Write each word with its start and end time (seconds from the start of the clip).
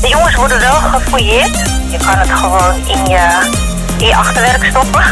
De 0.00 0.08
jongens 0.08 0.34
worden 0.34 0.58
wel 0.58 0.74
gefouilleerd. 0.74 1.56
Je 1.90 1.98
kan 1.98 2.18
het 2.18 2.30
gewoon 2.30 2.74
in 2.74 3.10
je, 3.10 3.50
in 3.98 4.06
je 4.06 4.16
achterwerk 4.16 4.64
stoppen. 4.64 5.02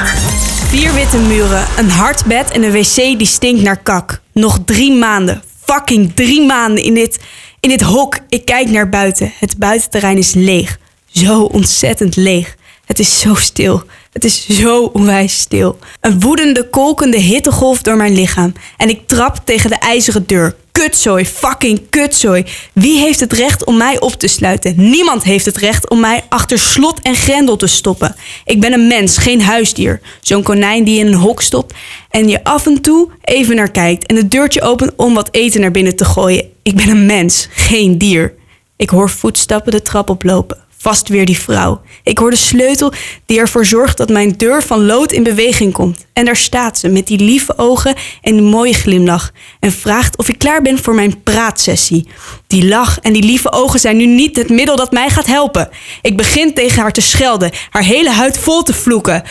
Vier 0.69 0.93
witte 0.93 1.19
muren, 1.19 1.65
een 1.77 1.91
hard 1.91 2.25
bed 2.25 2.51
en 2.51 2.63
een 2.63 2.73
wc 2.73 2.95
die 2.95 3.27
stinkt 3.27 3.63
naar 3.63 3.83
kak. 3.83 4.21
Nog 4.33 4.59
drie 4.65 4.93
maanden. 4.93 5.43
Fucking 5.65 6.13
drie 6.15 6.47
maanden 6.47 6.85
in 6.85 6.95
dit, 6.95 7.19
in 7.61 7.69
dit 7.69 7.81
hok. 7.81 8.19
Ik 8.29 8.45
kijk 8.45 8.71
naar 8.71 8.89
buiten. 8.89 9.33
Het 9.39 9.59
buitenterrein 9.59 10.19
is 10.19 10.35
leeg. 10.35 10.79
Zo 11.07 11.43
ontzettend 11.43 12.17
leeg. 12.17 12.57
Het 12.85 12.99
is 12.99 13.21
zo 13.21 13.35
stil. 13.35 13.83
Het 14.13 14.25
is 14.25 14.47
zo 14.47 14.83
onwijs 14.85 15.39
stil. 15.39 15.79
Een 16.01 16.21
woedende, 16.21 16.69
kolkende 16.71 17.19
hittegolf 17.19 17.83
door 17.83 17.97
mijn 17.97 18.15
lichaam. 18.15 18.53
En 18.77 18.89
ik 18.89 19.07
trap 19.07 19.41
tegen 19.45 19.71
de 19.71 19.79
ijzeren 19.79 20.27
deur. 20.27 20.55
Kutzooi, 20.77 21.27
fucking 21.27 21.81
kutzooi. 21.91 22.45
Wie 22.73 22.99
heeft 22.99 23.21
het 23.21 23.33
recht 23.33 23.65
om 23.65 23.77
mij 23.77 24.01
op 24.01 24.13
te 24.13 24.27
sluiten? 24.27 24.75
Niemand 24.77 25.23
heeft 25.23 25.45
het 25.45 25.57
recht 25.57 25.91
om 25.91 26.01
mij 26.01 26.25
achter 26.29 26.59
slot 26.59 27.01
en 27.03 27.15
grendel 27.15 27.57
te 27.57 27.67
stoppen. 27.67 28.17
Ik 28.45 28.61
ben 28.61 28.73
een 28.73 28.87
mens, 28.87 29.17
geen 29.17 29.43
huisdier. 29.43 30.01
Zo'n 30.21 30.43
konijn 30.43 30.85
die 30.85 30.99
in 30.99 31.07
een 31.07 31.15
hok 31.15 31.43
stopt 31.43 31.75
en 32.11 32.29
je 32.29 32.45
af 32.45 32.67
en 32.67 32.81
toe 32.81 33.11
even 33.21 33.57
naar 33.57 33.71
kijkt 33.71 34.07
en 34.07 34.17
het 34.17 34.31
deurtje 34.31 34.63
opent 34.63 34.93
om 34.97 35.15
wat 35.15 35.29
eten 35.31 35.61
naar 35.61 35.71
binnen 35.71 35.97
te 35.97 36.05
gooien. 36.05 36.49
Ik 36.63 36.77
ben 36.77 36.89
een 36.89 37.07
mens, 37.07 37.49
geen 37.51 37.99
dier. 37.99 38.35
Ik 38.77 38.91
hoor 38.91 39.11
voetstappen 39.11 39.73
de 39.73 39.83
trap 39.83 40.11
oplopen. 40.11 40.66
Vast 40.79 41.09
weer 41.09 41.25
die 41.25 41.39
vrouw. 41.39 41.81
Ik 42.03 42.19
hoor 42.19 42.31
de 42.31 42.37
sleutel 42.37 42.93
die 43.27 43.39
ervoor 43.39 43.67
zorgt 43.67 43.97
dat 43.97 44.09
mijn 44.09 44.37
deur 44.37 44.63
van 44.63 44.87
lood 44.87 45.13
in 45.13 45.23
beweging 45.23 45.73
komt. 45.73 46.07
En 46.13 46.25
daar 46.25 46.37
staat 46.37 46.79
ze 46.79 46.89
met 46.89 47.07
die 47.07 47.19
lieve 47.19 47.59
ogen 47.59 47.95
en 48.23 48.33
die 48.33 48.43
mooie 48.43 48.75
glimlach. 48.75 49.33
En 49.61 49.73
vraagt 49.73 50.17
of 50.17 50.29
ik 50.29 50.39
klaar 50.39 50.63
ben 50.63 50.83
voor 50.83 50.95
mijn 50.95 51.23
praatsessie. 51.23 52.09
Die 52.47 52.69
lach 52.69 53.01
en 53.01 53.13
die 53.13 53.23
lieve 53.23 53.53
ogen 53.53 53.81
zijn 53.81 53.97
nu 53.97 54.07
niet 54.07 54.37
het 54.37 54.49
middel 54.49 54.77
dat 54.77 54.93
mij 54.93 55.11
gaat 55.11 55.27
helpen. 55.27 55.69
Ik 56.03 56.17
begin 56.17 56.55
tegen 56.55 56.83
haar 56.83 56.93
te 56.93 57.01
schelden, 57.01 57.53
haar 57.71 57.85
hele 57.85 58.11
huid 58.11 58.39
vol 58.39 58.63
te 58.63 58.75
vloeken. 58.75 59.23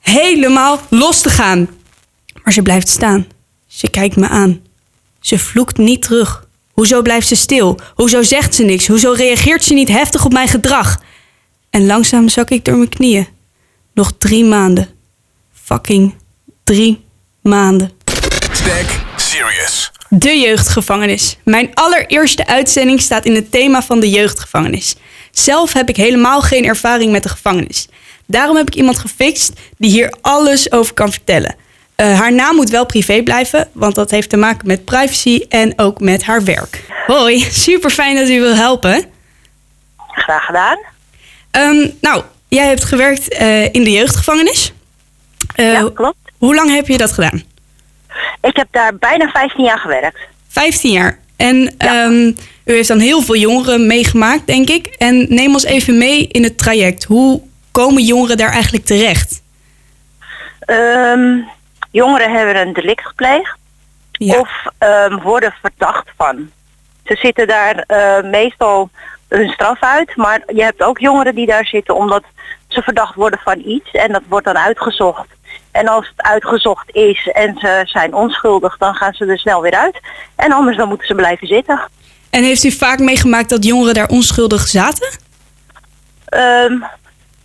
Helemaal 0.00 0.80
los 0.88 1.20
te 1.20 1.30
gaan. 1.30 1.68
Maar 2.42 2.52
ze 2.52 2.62
blijft 2.62 2.88
staan. 2.88 3.26
Ze 3.66 3.88
kijkt 3.88 4.16
me 4.16 4.28
aan. 4.28 4.60
Ze 5.20 5.38
vloekt 5.38 5.78
niet 5.78 6.02
terug. 6.02 6.48
Hoezo 6.80 7.02
blijft 7.02 7.28
ze 7.28 7.36
stil? 7.36 7.78
Hoezo 7.94 8.22
zegt 8.22 8.54
ze 8.54 8.62
niks? 8.62 8.86
Hoezo 8.86 9.12
reageert 9.12 9.64
ze 9.64 9.74
niet 9.74 9.88
heftig 9.88 10.24
op 10.24 10.32
mijn 10.32 10.48
gedrag? 10.48 11.02
En 11.70 11.86
langzaam 11.86 12.28
zak 12.28 12.50
ik 12.50 12.64
door 12.64 12.76
mijn 12.76 12.88
knieën. 12.88 13.28
Nog 13.94 14.12
drie 14.18 14.44
maanden. 14.44 14.88
Fucking 15.52 16.14
drie 16.64 17.04
maanden. 17.42 17.90
Stack 18.52 19.00
Serious. 19.16 19.90
De 20.08 20.38
jeugdgevangenis. 20.38 21.36
Mijn 21.44 21.70
allereerste 21.74 22.46
uitzending 22.46 23.00
staat 23.00 23.24
in 23.24 23.34
het 23.34 23.50
thema 23.50 23.82
van 23.82 24.00
de 24.00 24.10
jeugdgevangenis. 24.10 24.96
Zelf 25.30 25.72
heb 25.72 25.88
ik 25.88 25.96
helemaal 25.96 26.40
geen 26.40 26.64
ervaring 26.64 27.12
met 27.12 27.22
de 27.22 27.28
gevangenis. 27.28 27.88
Daarom 28.26 28.56
heb 28.56 28.66
ik 28.66 28.74
iemand 28.74 28.98
gefixt 28.98 29.52
die 29.78 29.90
hier 29.90 30.14
alles 30.20 30.72
over 30.72 30.94
kan 30.94 31.12
vertellen. 31.12 31.54
Uh, 32.00 32.18
haar 32.18 32.32
naam 32.32 32.56
moet 32.56 32.70
wel 32.70 32.86
privé 32.86 33.22
blijven, 33.22 33.68
want 33.72 33.94
dat 33.94 34.10
heeft 34.10 34.28
te 34.28 34.36
maken 34.36 34.66
met 34.66 34.84
privacy 34.84 35.44
en 35.48 35.72
ook 35.76 36.00
met 36.00 36.22
haar 36.22 36.44
werk. 36.44 36.84
Hoi, 37.06 37.40
super 37.66 37.90
fijn 37.90 38.16
dat 38.16 38.28
u 38.28 38.40
wil 38.40 38.54
helpen. 38.54 39.04
Graag 40.12 40.44
gedaan. 40.44 40.78
Um, 41.50 41.92
nou, 42.00 42.22
jij 42.48 42.66
hebt 42.66 42.84
gewerkt 42.84 43.40
uh, 43.40 43.64
in 43.64 43.84
de 43.84 43.90
jeugdgevangenis. 43.90 44.72
Uh, 45.56 45.72
ja, 45.72 45.90
klopt. 45.94 46.16
Hoe 46.38 46.54
lang 46.54 46.70
heb 46.70 46.86
je 46.86 46.96
dat 46.96 47.12
gedaan? 47.12 47.42
Ik 48.40 48.56
heb 48.56 48.68
daar 48.70 48.94
bijna 48.96 49.30
15 49.30 49.64
jaar 49.64 49.78
gewerkt. 49.78 50.18
15 50.48 50.92
jaar. 50.92 51.18
En 51.36 51.74
ja. 51.78 52.04
um, 52.04 52.36
u 52.64 52.72
heeft 52.72 52.88
dan 52.88 52.98
heel 52.98 53.22
veel 53.22 53.36
jongeren 53.36 53.86
meegemaakt, 53.86 54.46
denk 54.46 54.68
ik. 54.68 54.86
En 54.86 55.26
neem 55.28 55.52
ons 55.52 55.64
even 55.64 55.98
mee 55.98 56.26
in 56.26 56.42
het 56.42 56.58
traject. 56.58 57.04
Hoe 57.04 57.42
komen 57.70 58.02
jongeren 58.02 58.36
daar 58.36 58.52
eigenlijk 58.52 58.84
terecht? 58.84 59.42
Um, 60.66 61.48
Jongeren 61.90 62.32
hebben 62.32 62.56
een 62.56 62.72
delict 62.72 63.06
gepleegd 63.06 63.58
ja. 64.12 64.38
of 64.38 64.50
um, 64.78 65.20
worden 65.20 65.54
verdacht 65.62 66.10
van. 66.16 66.50
Ze 67.04 67.16
zitten 67.16 67.46
daar 67.46 67.84
uh, 67.88 68.30
meestal 68.30 68.90
hun 69.28 69.48
straf 69.48 69.82
uit, 69.82 70.16
maar 70.16 70.42
je 70.46 70.62
hebt 70.62 70.82
ook 70.82 70.98
jongeren 70.98 71.34
die 71.34 71.46
daar 71.46 71.66
zitten 71.66 71.96
omdat 71.96 72.22
ze 72.68 72.82
verdacht 72.82 73.14
worden 73.14 73.40
van 73.42 73.62
iets 73.64 73.90
en 73.90 74.12
dat 74.12 74.22
wordt 74.28 74.46
dan 74.46 74.58
uitgezocht. 74.58 75.26
En 75.70 75.88
als 75.88 76.08
het 76.08 76.26
uitgezocht 76.26 76.94
is 76.94 77.28
en 77.32 77.56
ze 77.58 77.82
zijn 77.84 78.14
onschuldig, 78.14 78.76
dan 78.76 78.94
gaan 78.94 79.12
ze 79.12 79.26
er 79.26 79.38
snel 79.38 79.62
weer 79.62 79.74
uit. 79.74 80.00
En 80.36 80.52
anders 80.52 80.76
dan 80.76 80.88
moeten 80.88 81.06
ze 81.06 81.14
blijven 81.14 81.46
zitten. 81.46 81.88
En 82.30 82.44
heeft 82.44 82.64
u 82.64 82.70
vaak 82.70 82.98
meegemaakt 82.98 83.48
dat 83.48 83.64
jongeren 83.64 83.94
daar 83.94 84.08
onschuldig 84.08 84.66
zaten? 84.66 85.08
Um, 86.34 86.84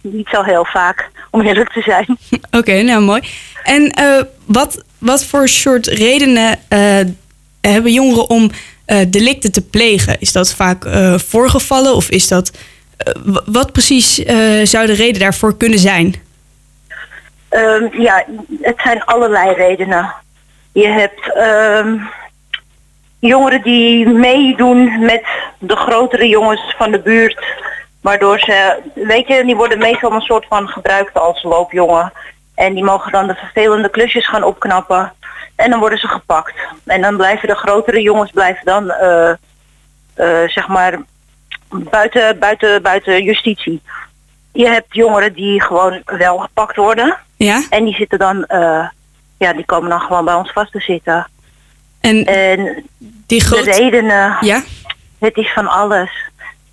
niet 0.01 0.27
zo 0.27 0.43
heel 0.43 0.65
vaak, 0.65 1.09
om 1.31 1.41
eerlijk 1.41 1.71
te 1.71 1.81
zijn. 1.81 2.05
Oké, 2.31 2.57
okay, 2.57 2.81
nou 2.81 3.01
mooi. 3.01 3.21
En 3.63 3.99
uh, 3.99 4.21
wat, 4.45 4.83
wat 4.97 5.25
voor 5.25 5.47
soort 5.47 5.87
redenen 5.87 6.59
uh, 6.69 6.99
hebben 7.61 7.91
jongeren 7.91 8.29
om 8.29 8.51
uh, 8.87 8.97
delicten 9.07 9.51
te 9.51 9.61
plegen? 9.61 10.19
Is 10.19 10.31
dat 10.31 10.53
vaak 10.53 10.85
voorgevallen 11.15 11.95
of 11.95 12.09
is 12.09 12.27
dat. 12.27 12.51
wat 13.45 13.71
precies 13.71 14.15
zou 14.63 14.85
de 14.85 14.93
reden 14.93 15.19
daarvoor 15.19 15.57
kunnen 15.57 15.79
zijn? 15.79 16.15
Um, 17.49 18.01
ja, 18.01 18.25
het 18.61 18.75
zijn 18.83 19.03
allerlei 19.03 19.53
redenen. 19.53 20.13
Je 20.71 20.87
hebt 20.87 21.37
um, 21.85 22.07
jongeren 23.19 23.61
die 23.61 24.07
meedoen 24.07 25.05
met 25.05 25.23
de 25.59 25.75
grotere 25.75 26.27
jongens 26.27 26.75
van 26.77 26.91
de 26.91 26.99
buurt 26.99 27.43
Waardoor 28.05 28.39
ze, 28.39 28.81
weet 28.93 29.27
je, 29.27 29.45
die 29.45 29.55
worden 29.55 29.77
meestal 29.77 30.11
een 30.11 30.21
soort 30.21 30.45
van 30.49 30.67
gebruikt 30.67 31.13
als 31.13 31.43
loopjongen. 31.43 32.11
En 32.55 32.73
die 32.73 32.83
mogen 32.83 33.11
dan 33.11 33.27
de 33.27 33.35
vervelende 33.35 33.89
klusjes 33.89 34.27
gaan 34.27 34.43
opknappen. 34.43 35.13
En 35.55 35.69
dan 35.69 35.79
worden 35.79 35.99
ze 35.99 36.07
gepakt. 36.07 36.53
En 36.85 37.01
dan 37.01 37.17
blijven 37.17 37.47
de 37.47 37.55
grotere 37.55 38.01
jongens 38.01 38.31
blijven 38.31 38.65
dan, 38.65 38.83
uh, 38.83 39.31
uh, 40.17 40.47
zeg 40.47 40.67
maar, 40.67 40.99
buiten, 41.69 42.39
buiten, 42.39 42.81
buiten 42.81 43.23
justitie. 43.23 43.81
Je 44.51 44.67
hebt 44.67 44.87
jongeren 44.89 45.33
die 45.33 45.61
gewoon 45.61 46.01
wel 46.05 46.37
gepakt 46.37 46.75
worden. 46.75 47.17
Ja. 47.35 47.63
En 47.69 47.85
die 47.85 47.95
zitten 47.95 48.19
dan, 48.19 48.45
uh, 48.47 48.87
ja, 49.37 49.53
die 49.53 49.65
komen 49.65 49.89
dan 49.89 49.99
gewoon 49.99 50.25
bij 50.25 50.33
ons 50.33 50.51
vast 50.51 50.71
te 50.71 50.79
zitten. 50.79 51.27
En, 52.01 52.25
en 52.25 52.85
die 52.99 53.49
de 53.49 53.61
redenen, 53.61 54.37
ja? 54.41 54.61
het 55.19 55.37
is 55.37 55.53
van 55.53 55.67
alles 55.67 56.09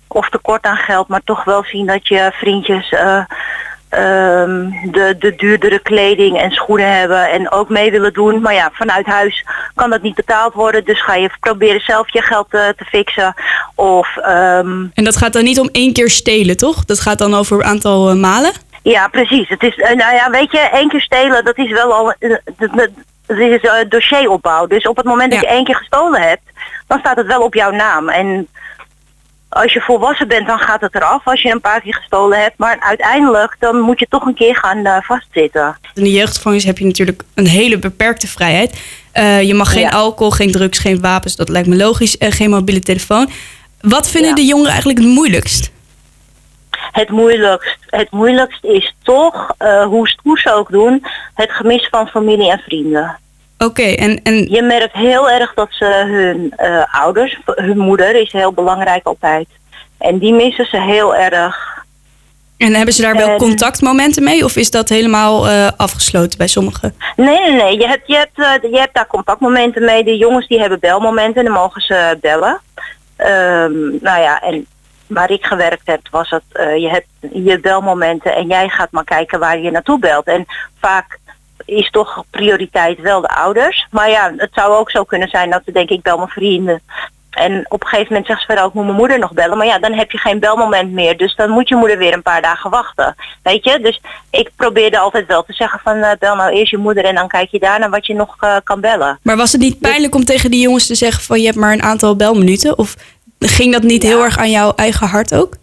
of 0.07 0.29
tekort 0.29 0.65
aan 0.65 0.77
geld, 0.77 1.07
maar 1.07 1.23
toch 1.23 1.43
wel 1.43 1.63
zien 1.63 1.85
dat 1.85 2.07
je 2.07 2.31
vriendjes 2.33 2.89
um, 3.97 4.91
de, 4.91 5.15
de 5.19 5.35
duurdere 5.35 5.79
kleding 5.79 6.39
en 6.39 6.51
schoenen 6.51 6.99
hebben 6.99 7.29
en 7.29 7.51
ook 7.51 7.69
mee 7.69 7.91
willen 7.91 8.13
doen. 8.13 8.41
Maar 8.41 8.53
ja, 8.53 8.69
vanuit 8.73 9.05
huis 9.05 9.45
kan 9.75 9.89
dat 9.89 10.01
niet 10.01 10.15
betaald 10.15 10.53
worden, 10.53 10.85
dus 10.85 11.03
ga 11.03 11.15
je 11.15 11.29
proberen 11.39 11.81
zelf 11.81 12.13
je 12.13 12.21
geld 12.21 12.49
te, 12.49 12.73
te 12.77 12.85
fixen. 12.85 13.33
Of, 13.75 14.17
um... 14.17 14.91
En 14.93 15.03
dat 15.03 15.17
gaat 15.17 15.33
dan 15.33 15.43
niet 15.43 15.59
om 15.59 15.69
één 15.71 15.93
keer 15.93 16.09
stelen, 16.09 16.57
toch? 16.57 16.85
Dat 16.85 16.99
gaat 16.99 17.17
dan 17.17 17.33
over 17.33 17.57
een 17.57 17.65
aantal 17.65 18.09
uh, 18.09 18.15
malen? 18.15 18.51
Ja, 18.83 19.07
precies. 19.07 19.49
Het 19.49 19.63
is, 19.63 19.77
uh, 19.77 19.85
nou 19.85 20.13
ja, 20.13 20.29
weet 20.29 20.51
je, 20.51 20.59
één 20.59 20.89
keer 20.89 21.01
stelen, 21.01 21.45
dat 21.45 21.57
is 21.57 21.71
wel 21.71 21.93
al. 21.93 22.13
Het 23.27 23.39
is 23.39 23.63
uh, 23.63 23.73
dossieropbouw. 23.89 24.67
Dus 24.67 24.87
op 24.87 24.97
het 24.97 25.05
moment 25.05 25.33
ja. 25.33 25.39
dat 25.39 25.49
je 25.49 25.55
één 25.55 25.63
keer 25.63 25.75
gestolen 25.75 26.21
hebt, 26.21 26.43
dan 26.87 26.99
staat 26.99 27.17
het 27.17 27.27
wel 27.27 27.41
op 27.41 27.53
jouw 27.53 27.71
naam. 27.71 28.09
En 28.09 28.47
als 29.53 29.73
je 29.73 29.81
volwassen 29.81 30.27
bent, 30.27 30.47
dan 30.47 30.59
gaat 30.59 30.81
het 30.81 30.95
eraf 30.95 31.27
als 31.27 31.41
je 31.41 31.51
een 31.51 31.61
paar 31.61 31.81
keer 31.81 31.93
gestolen 31.95 32.41
hebt. 32.41 32.57
Maar 32.57 32.77
uiteindelijk, 32.79 33.55
dan 33.59 33.79
moet 33.79 33.99
je 33.99 34.05
toch 34.09 34.25
een 34.25 34.33
keer 34.35 34.55
gaan 34.55 34.77
uh, 34.77 34.97
vastzitten. 35.01 35.77
In 35.93 36.03
de 36.03 36.11
jeugdgevangenis 36.11 36.63
heb 36.63 36.77
je 36.77 36.85
natuurlijk 36.85 37.23
een 37.33 37.47
hele 37.47 37.79
beperkte 37.79 38.27
vrijheid. 38.27 38.81
Uh, 39.13 39.41
je 39.41 39.53
mag 39.53 39.71
geen 39.71 39.81
ja. 39.81 39.89
alcohol, 39.89 40.31
geen 40.31 40.51
drugs, 40.51 40.79
geen 40.79 41.01
wapens. 41.01 41.35
Dat 41.35 41.49
lijkt 41.49 41.67
me 41.67 41.75
logisch. 41.75 42.15
Uh, 42.19 42.31
geen 42.31 42.49
mobiele 42.49 42.79
telefoon. 42.79 43.29
Wat 43.81 44.09
vinden 44.09 44.29
ja. 44.29 44.35
de 44.35 44.45
jongeren 44.45 44.71
eigenlijk 44.71 44.99
het 44.99 45.07
moeilijkst? 45.07 45.71
Het 46.91 47.09
moeilijkst, 47.09 47.77
het 47.85 48.11
moeilijkst 48.11 48.63
is 48.63 48.95
toch, 49.03 49.55
hoe 49.85 50.07
stoer 50.07 50.39
ze 50.39 50.53
ook 50.53 50.71
doen, 50.71 51.05
het 51.33 51.51
gemis 51.51 51.87
van 51.91 52.07
familie 52.07 52.51
en 52.51 52.59
vrienden. 52.59 53.17
Oké, 53.57 53.65
okay, 53.65 53.95
en, 53.95 54.21
en... 54.23 54.49
Je 54.49 54.61
merkt 54.61 54.93
heel 54.93 55.29
erg 55.29 55.53
dat 55.53 55.67
ze 55.69 55.85
hun 55.85 56.53
uh, 56.57 56.83
ouders, 57.01 57.39
hun 57.45 57.77
moeder 57.77 58.21
is 58.21 58.31
heel 58.31 58.51
belangrijk 58.51 59.05
altijd. 59.05 59.47
En 59.97 60.17
die 60.17 60.33
missen 60.33 60.65
ze 60.65 60.81
heel 60.81 61.15
erg. 61.15 61.71
En 62.57 62.73
hebben 62.73 62.93
ze 62.93 63.01
daar 63.01 63.15
wel 63.15 63.29
en... 63.29 63.37
contactmomenten 63.37 64.23
mee 64.23 64.43
of 64.43 64.55
is 64.55 64.71
dat 64.71 64.89
helemaal 64.89 65.47
uh, 65.47 65.67
afgesloten 65.77 66.37
bij 66.37 66.47
sommigen? 66.47 66.95
Nee, 67.15 67.39
nee, 67.39 67.51
nee. 67.51 67.77
Je 67.77 67.87
hebt, 67.87 68.07
je, 68.07 68.15
hebt, 68.15 68.39
uh, 68.39 68.71
je 68.71 68.79
hebt 68.79 68.93
daar 68.93 69.07
contactmomenten 69.07 69.85
mee. 69.85 70.03
De 70.03 70.17
jongens 70.17 70.47
die 70.47 70.59
hebben 70.59 70.79
belmomenten 70.79 71.35
en 71.35 71.45
dan 71.45 71.61
mogen 71.61 71.81
ze 71.81 72.17
bellen. 72.21 72.61
Um, 73.17 73.97
nou 74.01 74.21
ja, 74.21 74.41
en 74.41 74.65
waar 75.07 75.31
ik 75.31 75.45
gewerkt 75.45 75.87
heb 75.87 76.07
was 76.11 76.29
het, 76.29 76.43
je 76.53 76.89
hebt 76.89 77.07
je 77.43 77.59
belmomenten 77.59 78.35
en 78.35 78.47
jij 78.47 78.69
gaat 78.69 78.91
maar 78.91 79.03
kijken 79.03 79.39
waar 79.39 79.59
je 79.59 79.71
naartoe 79.71 79.99
belt. 79.99 80.25
En 80.25 80.45
vaak 80.79 81.19
is 81.65 81.89
toch 81.89 82.23
prioriteit 82.29 82.99
wel 82.99 83.21
de 83.21 83.27
ouders. 83.27 83.87
Maar 83.91 84.09
ja, 84.09 84.33
het 84.37 84.49
zou 84.53 84.73
ook 84.73 84.91
zo 84.91 85.03
kunnen 85.03 85.27
zijn 85.29 85.49
dat 85.49 85.61
ze 85.65 85.71
denken, 85.71 85.95
ik 85.95 86.01
bel 86.01 86.17
mijn 86.17 86.29
vrienden. 86.29 86.81
En 87.31 87.65
op 87.69 87.81
een 87.81 87.87
gegeven 87.87 88.07
moment 88.07 88.25
zegt 88.27 88.39
ze 88.39 88.45
verder 88.45 88.63
ook, 88.63 88.69
ik 88.69 88.75
moet 88.75 88.85
mijn 88.85 88.97
moeder 88.97 89.19
nog 89.19 89.33
bellen. 89.33 89.57
Maar 89.57 89.67
ja, 89.67 89.79
dan 89.79 89.93
heb 89.93 90.11
je 90.11 90.17
geen 90.17 90.39
belmoment 90.39 90.91
meer. 90.91 91.17
Dus 91.17 91.35
dan 91.35 91.49
moet 91.49 91.67
je 91.67 91.75
moeder 91.75 91.97
weer 91.97 92.13
een 92.13 92.21
paar 92.21 92.41
dagen 92.41 92.69
wachten. 92.69 93.15
Weet 93.43 93.63
je? 93.63 93.79
Dus 93.79 94.01
ik 94.29 94.49
probeerde 94.55 94.99
altijd 94.99 95.27
wel 95.27 95.43
te 95.43 95.53
zeggen 95.53 95.79
van, 95.83 95.95
eh, 95.95 96.11
bel 96.19 96.35
nou 96.35 96.51
eerst 96.53 96.71
je 96.71 96.77
moeder 96.77 97.05
en 97.05 97.15
dan 97.15 97.27
kijk 97.27 97.49
je 97.49 97.59
daarna 97.59 97.89
wat 97.89 98.05
je 98.05 98.13
nog 98.13 98.35
eh, 98.39 98.55
kan 98.63 98.81
bellen. 98.81 99.19
Maar 99.23 99.37
was 99.37 99.51
het 99.51 99.61
niet 99.61 99.79
pijnlijk 99.79 100.15
om 100.15 100.25
tegen 100.25 100.51
die 100.51 100.61
jongens 100.61 100.87
te 100.87 100.95
zeggen 100.95 101.23
van 101.23 101.39
je 101.39 101.45
hebt 101.45 101.57
maar 101.57 101.73
een 101.73 101.83
aantal 101.83 102.15
belminuten? 102.15 102.77
Of 102.77 102.95
ging 103.39 103.73
dat 103.73 103.83
niet 103.83 104.03
Ja. 104.03 104.09
heel 104.09 104.23
erg 104.23 104.37
aan 104.37 104.51
jouw 104.51 104.73
eigen 104.75 105.07
hart 105.07 105.35
ook? 105.35 105.53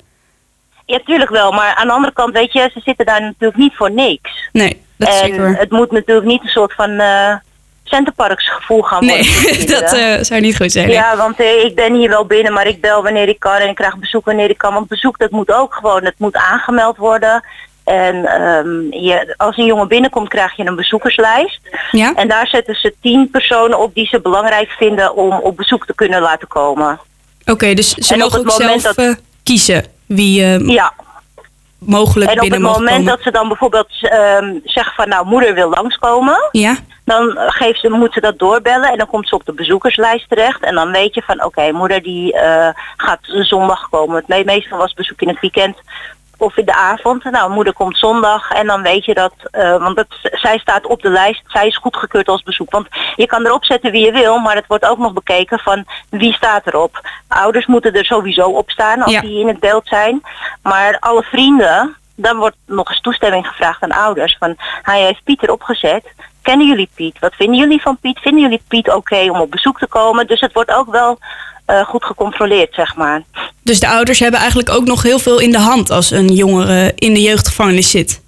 Ja, 0.87 1.01
tuurlijk 1.05 1.31
wel. 1.31 1.53
Maar 1.53 1.75
aan 1.75 1.87
de 1.87 1.93
andere 1.93 2.13
kant, 2.13 2.33
weet 2.33 2.53
je, 2.53 2.71
ze 2.75 2.81
zitten 2.81 3.07
daar 3.07 3.21
natuurlijk 3.21 3.57
niet 3.57 3.75
voor 3.77 3.91
niks. 3.91 4.31
Nee, 4.53 4.83
dat 5.01 5.09
en 5.09 5.15
zeker 5.19 5.57
het 5.59 5.71
moet 5.71 5.91
natuurlijk 5.91 6.27
niet 6.27 6.43
een 6.43 6.49
soort 6.49 6.73
van 6.75 6.91
eh 6.91 7.35
Centerparks 7.85 8.51
gevoel 8.51 8.83
gaan 8.83 9.07
worden. 9.07 9.27
Nee, 9.45 9.67
dat 9.67 9.93
eh, 9.93 10.15
zou 10.21 10.41
niet 10.41 10.57
goed 10.57 10.73
zijn. 10.73 10.87
nee. 10.87 10.95
Ja, 10.97 11.17
want 11.17 11.41
eh, 11.41 11.65
ik 11.65 11.75
ben 11.75 11.95
hier 11.95 12.09
wel 12.09 12.25
binnen, 12.25 12.53
maar 12.53 12.67
ik 12.67 12.81
bel 12.81 13.03
wanneer 13.03 13.29
ik 13.29 13.39
kan 13.39 13.57
en 13.57 13.69
ik 13.69 13.75
krijg 13.75 13.97
bezoek 13.99 14.25
wanneer 14.25 14.51
ik 14.51 14.59
kan. 14.59 14.75
Want 14.75 14.89
bezoek, 14.89 15.19
dat 15.19 15.31
moet 15.31 15.53
ook 15.53 15.75
gewoon, 15.75 16.05
het 16.05 16.15
moet 16.19 16.37
aangemeld 16.37 16.97
worden. 16.97 17.45
En 17.85 18.25
ehm, 18.27 18.83
je, 18.91 19.35
als 19.37 19.57
een 19.57 19.65
jongen 19.65 19.89
binnenkomt, 19.89 20.29
krijg 20.29 20.57
je 20.57 20.67
een 20.67 20.77
bezoekerslijst. 20.77 21.61
Ja? 21.91 22.13
En 22.15 22.29
daar 22.29 22.47
zetten 22.47 22.75
ze 22.75 22.95
tien 23.03 23.29
personen 23.31 23.79
op 23.79 23.95
die 23.95 24.07
ze 24.07 24.21
belangrijk 24.21 24.71
vinden 24.71 25.15
om 25.15 25.33
op 25.33 25.57
bezoek 25.57 25.87
te 25.87 25.95
kunnen 25.95 26.21
laten 26.21 26.49
komen. 26.49 27.01
Oké, 27.47 27.75
dus 27.75 27.95
ze 27.95 28.15
En 28.15 28.23
op 28.23 28.31
mogen 28.31 28.45
het 28.45 28.53
ook 28.53 28.59
moment 28.61 28.81
zelf 28.83 28.95
dat- 28.95 29.05
eh, 29.07 29.15
kiezen 29.43 29.85
wie 30.07 30.43
eh, 30.43 30.69
Ja, 30.69 30.93
mogelijk 31.81 32.31
en 32.31 32.41
op 32.41 32.51
het 32.51 32.61
moment 32.61 33.07
dat 33.07 33.23
ze 33.23 33.31
dan 33.31 33.49
bijvoorbeeld 33.49 33.89
ehm, 34.01 34.55
zeggen 34.65 34.95
van 34.95 35.09
nou 35.09 35.27
moeder 35.27 35.55
wil 35.55 35.71
langskomen. 35.71 36.49
Ja? 36.51 36.77
Dan 37.05 37.33
geeft 37.37 37.81
ze, 37.81 37.89
moet 37.89 38.13
ze 38.13 38.21
dat 38.21 38.39
doorbellen 38.39 38.91
en 38.91 38.99
dan 38.99 39.07
komt 39.07 39.29
ze 39.29 39.35
op 39.35 39.45
de 39.45 39.53
bezoekerslijst 39.53 40.29
terecht. 40.29 40.63
En 40.63 40.75
dan 40.75 40.91
weet 40.91 41.15
je 41.15 41.23
van 41.23 41.45
oké, 41.45 41.73
moeder 41.73 42.03
die 42.03 42.33
eh, 42.33 42.69
gaat 42.97 43.21
zondag 43.23 43.89
komen. 43.91 44.17
Het 44.17 44.29
me- 44.29 44.45
meestal 44.45 44.79
was 44.79 44.95
bezoek 44.95 45.21
in 45.21 45.29
het 45.29 45.41
weekend 45.41 45.77
of 46.41 46.57
in 46.57 46.65
de 46.65 46.75
avond. 46.75 47.25
Nou, 47.25 47.51
moeder 47.51 47.73
komt 47.73 47.99
zondag 47.99 48.51
en 48.51 48.67
dan 48.67 48.83
weet 48.83 49.05
je 49.05 49.15
dat, 49.15 49.33
eh, 49.51 49.77
want 49.77 49.97
het, 49.97 50.09
zij 50.23 50.59
staat 50.59 50.87
op 50.87 51.03
de 51.03 51.11
lijst, 51.11 51.43
zij 51.47 51.67
is 51.67 51.77
goedgekeurd 51.77 52.29
als 52.29 52.43
bezoek. 52.43 52.71
Want 52.71 52.87
je 53.17 53.27
kan 53.27 53.47
erop 53.47 53.65
zetten 53.65 53.93
wie 53.93 54.05
je 54.05 54.13
wil, 54.13 54.39
maar 54.39 54.55
het 54.55 54.67
wordt 54.67 54.87
ook 54.87 54.99
nog 54.99 55.13
bekeken 55.13 55.59
van 55.59 55.85
wie 56.09 56.33
staat 56.33 56.67
erop. 56.67 57.09
Ouders 57.29 57.67
moeten 57.67 57.93
er 57.93 58.05
sowieso 58.05 58.49
op 58.49 58.71
staan 58.71 59.03
als 59.03 59.13
Ja. 59.13 59.21
die 59.21 59.41
in 59.41 59.49
het 59.49 59.61
beeld 59.61 59.87
zijn. 59.87 60.23
Maar 60.63 60.97
alle 61.01 61.23
vrienden, 61.23 61.97
dan 62.15 62.37
wordt 62.37 62.57
nog 62.67 62.89
eens 62.91 63.01
toestemming 63.01 63.47
gevraagd 63.47 63.83
aan 63.83 63.93
ouders. 63.93 64.37
Van 64.39 64.55
hij 64.83 65.01
heeft 65.01 65.25
Piet 65.25 65.43
erop 65.43 65.63
gezet. 65.63 66.05
Kennen 66.43 66.67
jullie 66.67 66.89
Piet? 66.95 67.19
Wat 67.19 67.35
vinden 67.35 67.57
jullie 67.59 67.83
van 67.83 67.97
Piet? 67.99 68.19
Vinden 68.19 68.43
jullie 68.43 68.63
Piet 68.69 68.93
oké 68.93 69.31
om 69.31 69.41
op 69.41 69.51
bezoek 69.51 69.79
te 69.79 69.87
komen? 69.87 70.27
Dus 70.27 70.41
het 70.41 70.53
wordt 70.53 70.73
ook 70.73 70.91
wel 70.91 71.19
eh, 71.71 71.85
goed 71.85 72.05
gecontroleerd, 72.05 72.75
zeg 72.75 72.97
maar. 72.97 73.23
Dus 73.63 73.81
de 73.81 73.89
ouders 73.89 74.19
hebben 74.19 74.41
eigenlijk 74.41 74.71
ook 74.71 74.85
nog 74.85 75.03
heel 75.03 75.19
veel 75.19 75.39
in 75.39 75.51
de 75.51 75.59
hand 75.59 75.91
als 75.91 76.11
een 76.11 76.33
jongere 76.33 76.93
in 76.95 77.15
de 77.15 77.23
jeugdgevangenis 77.23 77.91
zit. 77.91 78.21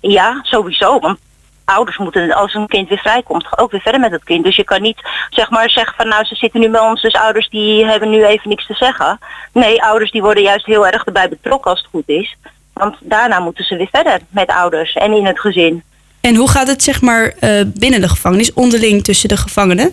Ja, 0.00 0.40
sowieso. 0.42 1.00
Want 1.00 1.18
ouders 1.64 1.98
moeten, 1.98 2.34
als 2.34 2.54
een 2.54 2.66
kind 2.66 2.88
weer 2.88 2.98
vrijkomt, 2.98 3.58
ook 3.58 3.70
weer 3.70 3.80
verder 3.80 4.00
met 4.00 4.10
het 4.10 4.24
kind. 4.24 4.44
Dus 4.44 4.56
je 4.56 4.64
kan 4.64 4.82
niet 4.82 4.98
zeg 5.30 5.50
maar 5.50 5.70
zeggen 5.70 5.94
van 5.96 6.08
nou, 6.08 6.24
ze 6.24 6.34
zitten 6.34 6.60
nu 6.60 6.68
bij 6.68 6.80
ons, 6.80 7.02
dus 7.02 7.14
ouders 7.14 7.48
die 7.48 7.84
hebben 7.84 8.10
nu 8.10 8.24
even 8.24 8.48
niks 8.48 8.66
te 8.66 8.74
zeggen. 8.74 9.18
Nee, 9.52 9.82
ouders 9.82 10.10
die 10.10 10.22
worden 10.22 10.42
juist 10.42 10.66
heel 10.66 10.86
erg 10.86 11.04
erbij 11.04 11.28
betrokken 11.28 11.70
als 11.70 11.80
het 11.80 11.90
goed 11.90 12.08
is. 12.08 12.36
Want 12.72 12.96
daarna 13.00 13.40
moeten 13.40 13.64
ze 13.64 13.76
weer 13.76 13.88
verder 13.92 14.18
met 14.28 14.48
ouders 14.48 14.92
en 14.92 15.12
in 15.12 15.26
het 15.26 15.40
gezin. 15.40 15.82
En 16.20 16.34
hoe 16.34 16.50
gaat 16.50 16.68
het 16.68 16.82
zeg 16.82 17.00
maar 17.00 17.34
eh, 17.40 17.60
binnen 17.66 18.00
de 18.00 18.08
gevangenis, 18.08 18.52
onderling 18.52 19.04
tussen 19.04 19.28
de 19.28 19.36
gevangenen? 19.36 19.92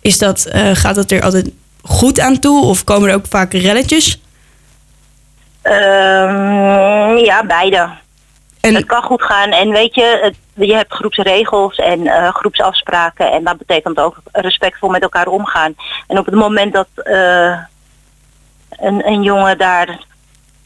Is 0.00 0.18
dat, 0.18 0.44
eh, 0.44 0.70
gaat 0.72 0.96
het 0.96 1.12
er 1.12 1.22
altijd 1.22 1.50
goed 1.82 2.20
aan 2.20 2.38
toe 2.38 2.64
of 2.64 2.84
komen 2.84 3.08
er 3.08 3.14
ook 3.14 3.26
vaak 3.28 3.52
relletjes? 3.52 4.20
Ehm, 5.62 7.16
ja, 7.16 7.44
beide. 7.46 7.88
En 8.60 8.74
Het 8.74 8.84
kan 8.86 9.02
goed 9.02 9.22
gaan 9.22 9.50
en 9.50 9.70
weet 9.70 9.94
je, 9.94 10.18
het, 10.22 10.66
je 10.66 10.74
hebt 10.74 10.92
groepsregels 10.92 11.76
en 11.76 12.06
eh, 12.06 12.34
groepsafspraken 12.34 13.32
en 13.32 13.44
dat 13.44 13.58
betekent 13.58 13.98
ook 13.98 14.16
respectvol 14.32 14.88
met 14.90 15.02
elkaar 15.02 15.26
omgaan. 15.26 15.74
En 16.06 16.18
op 16.18 16.26
het 16.26 16.34
moment 16.34 16.72
dat 16.72 16.88
eh, 16.94 17.58
een, 18.70 19.06
een 19.08 19.22
jongen 19.22 19.58
daar 19.58 19.98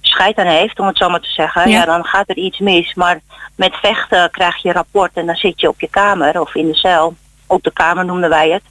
scheid 0.01 0.37
aan 0.37 0.47
heeft, 0.47 0.79
om 0.79 0.87
het 0.87 0.97
zo 0.97 1.09
maar 1.09 1.21
te 1.21 1.33
zeggen, 1.33 1.71
Ja. 1.71 1.79
ja. 1.79 1.85
dan 1.85 2.05
gaat 2.05 2.29
er 2.29 2.37
iets 2.37 2.59
mis. 2.59 2.95
Maar 2.95 3.21
met 3.55 3.75
vechten 3.75 4.31
krijg 4.31 4.63
je 4.63 4.73
rapport 4.73 5.11
en 5.15 5.27
dan 5.27 5.37
zit 5.37 5.61
je 5.61 5.69
op 5.69 5.81
je 5.81 5.89
kamer 5.91 6.41
of 6.41 6.55
in 6.55 6.67
de 6.67 6.75
cel. 6.77 7.15
Op 7.47 7.63
de 7.63 7.73
kamer 7.73 8.05
noemden 8.05 8.31
wij 8.31 8.51
het. 8.51 8.63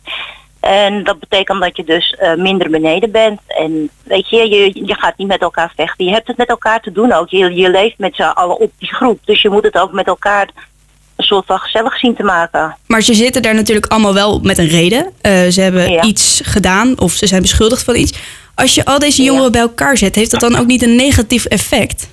En 0.66 1.04
dat 1.04 1.20
betekent 1.20 1.62
dat 1.62 1.78
je 1.78 1.84
dus 1.84 2.16
eh, 2.20 2.36
minder 2.36 2.70
beneden 2.70 3.12
bent. 3.12 3.40
En 3.48 3.90
weet 4.04 4.30
je, 4.30 4.38
je, 4.50 4.86
je 4.86 4.94
gaat 4.96 5.18
niet 5.18 5.28
met 5.28 5.42
elkaar 5.42 5.72
vechten. 5.76 6.06
Je 6.06 6.12
hebt 6.12 6.28
het 6.28 6.38
met 6.38 6.50
elkaar 6.50 6.82
te 6.82 6.92
doen 6.92 7.12
ook. 7.12 7.30
Je, 7.30 7.54
je 7.56 7.70
leeft 7.70 7.98
met 7.98 8.16
z'n 8.16 8.22
allen 8.22 8.60
op 8.60 8.72
die 8.80 8.94
groep. 8.94 9.20
Dus 9.26 9.42
je 9.42 9.50
moet 9.50 9.64
het 9.64 9.78
ook 9.78 9.92
met 9.92 10.08
elkaar 10.08 10.50
een 11.16 11.24
soort 11.26 11.46
van 11.46 11.60
gezellig 11.60 11.98
zien 12.00 12.16
te 12.16 12.24
maken. 12.24 12.78
Maar 12.88 13.02
ze 13.02 13.14
zitten 13.14 13.42
daar 13.42 13.56
natuurlijk 13.56 13.86
allemaal 13.92 14.14
wel 14.14 14.40
met 14.40 14.58
een 14.58 14.68
reden. 14.68 15.12
Eh, 15.22 15.48
ze 15.48 15.62
hebben 15.62 15.92
Ja. 15.92 16.04
iets 16.04 16.42
gedaan 16.44 17.00
of 17.00 17.12
ze 17.12 17.28
zijn 17.28 17.42
beschuldigd 17.42 17.84
van 17.84 17.96
iets. 17.96 18.14
Als 18.56 18.76
je 18.76 18.86
al 18.86 19.00
deze 19.00 19.22
Ja. 19.24 19.28
jongeren 19.32 19.52
bij 19.52 19.62
elkaar 19.62 19.98
zet, 19.98 20.16
heeft 20.16 20.32
dat 20.32 20.40
dan 20.40 20.56
ook 20.56 20.66
niet 20.68 20.82
een 20.84 20.96
negatief 20.96 21.46
effect? 21.46 22.08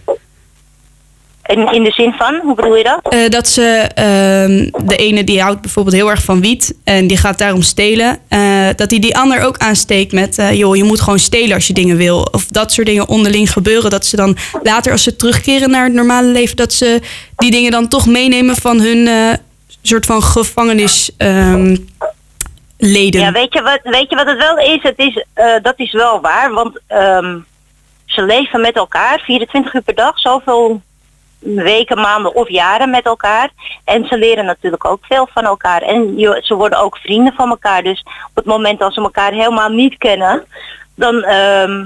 En 1.42 1.72
in 1.72 1.82
de 1.84 1.90
zin 1.90 2.12
van, 2.12 2.40
hoe 2.42 2.54
bedoel 2.54 2.76
je 2.76 2.82
dat? 2.84 3.12
Eh, 3.12 3.28
dat 3.28 3.48
ze, 3.48 3.88
ehm, 3.94 4.86
de 4.86 4.96
ene 4.96 5.24
die 5.24 5.42
houdt 5.42 5.60
bijvoorbeeld 5.60 5.96
heel 5.96 6.10
erg 6.10 6.22
van 6.22 6.40
wiet 6.40 6.74
en 6.84 7.06
die 7.06 7.16
gaat 7.16 7.38
daarom 7.38 7.62
stelen. 7.62 8.18
eh, 8.28 8.68
dat 8.76 8.90
hij 8.90 9.00
die 9.00 9.16
ander 9.16 9.40
ook 9.42 9.58
aansteekt 9.58 10.12
met, 10.12 10.38
eh, 10.38 10.52
joh, 10.52 10.76
je 10.76 10.84
moet 10.84 11.00
gewoon 11.00 11.18
stelen 11.18 11.54
als 11.54 11.66
je 11.66 11.72
dingen 11.72 11.96
wil. 11.96 12.28
Of 12.32 12.46
dat 12.46 12.72
soort 12.72 12.86
dingen 12.86 13.08
onderling 13.08 13.52
gebeuren. 13.52 13.90
Dat 13.90 14.06
ze 14.06 14.16
dan 14.16 14.36
later, 14.62 14.92
als 14.92 15.02
ze 15.02 15.16
terugkeren 15.16 15.70
naar 15.70 15.84
het 15.84 15.92
normale 15.92 16.28
leven, 16.28 16.56
dat 16.56 16.72
ze 16.72 17.00
die 17.36 17.50
dingen 17.50 17.70
dan 17.70 17.88
toch 17.88 18.06
meenemen 18.06 18.56
van 18.56 18.80
hun 18.80 19.08
soort 19.82 20.06
van 20.06 20.22
gevangenis. 20.22 21.10
ehm, 21.16 21.76
leden. 22.78 23.20
Ja, 23.20 23.32
weet 23.32 23.52
je 23.52 23.62
wat, 23.62 23.78
weet 23.82 24.10
je 24.10 24.16
wat 24.16 24.26
het 24.26 24.38
wel 24.38 24.58
is? 24.58 24.82
Het 24.82 24.98
is 24.98 25.24
dat 25.62 25.74
is 25.76 25.92
wel 25.92 26.20
waar, 26.20 26.52
want 26.52 26.80
ehm, 26.86 27.38
ze 28.06 28.22
leven 28.22 28.60
met 28.60 28.76
elkaar 28.76 29.20
24 29.20 29.74
uur 29.74 29.82
per 29.82 29.94
dag, 29.94 30.18
zoveel 30.18 30.80
weken, 31.42 32.00
maanden 32.00 32.34
of 32.34 32.48
jaren 32.48 32.90
met 32.90 33.04
elkaar. 33.04 33.50
En 33.84 34.06
ze 34.06 34.18
leren 34.18 34.44
natuurlijk 34.44 34.84
ook 34.84 35.04
veel 35.04 35.28
van 35.32 35.44
elkaar. 35.44 35.82
En 35.82 36.18
je, 36.18 36.40
ze 36.42 36.54
worden 36.54 36.78
ook 36.78 36.96
vrienden 36.96 37.32
van 37.32 37.48
elkaar. 37.48 37.82
Dus 37.82 38.00
op 38.00 38.34
het 38.34 38.44
moment 38.44 38.78
dat 38.78 38.94
ze 38.94 39.00
elkaar 39.00 39.32
helemaal 39.32 39.68
niet 39.68 39.98
kennen, 39.98 40.44
dan 40.94 41.22
ehm, 41.22 41.84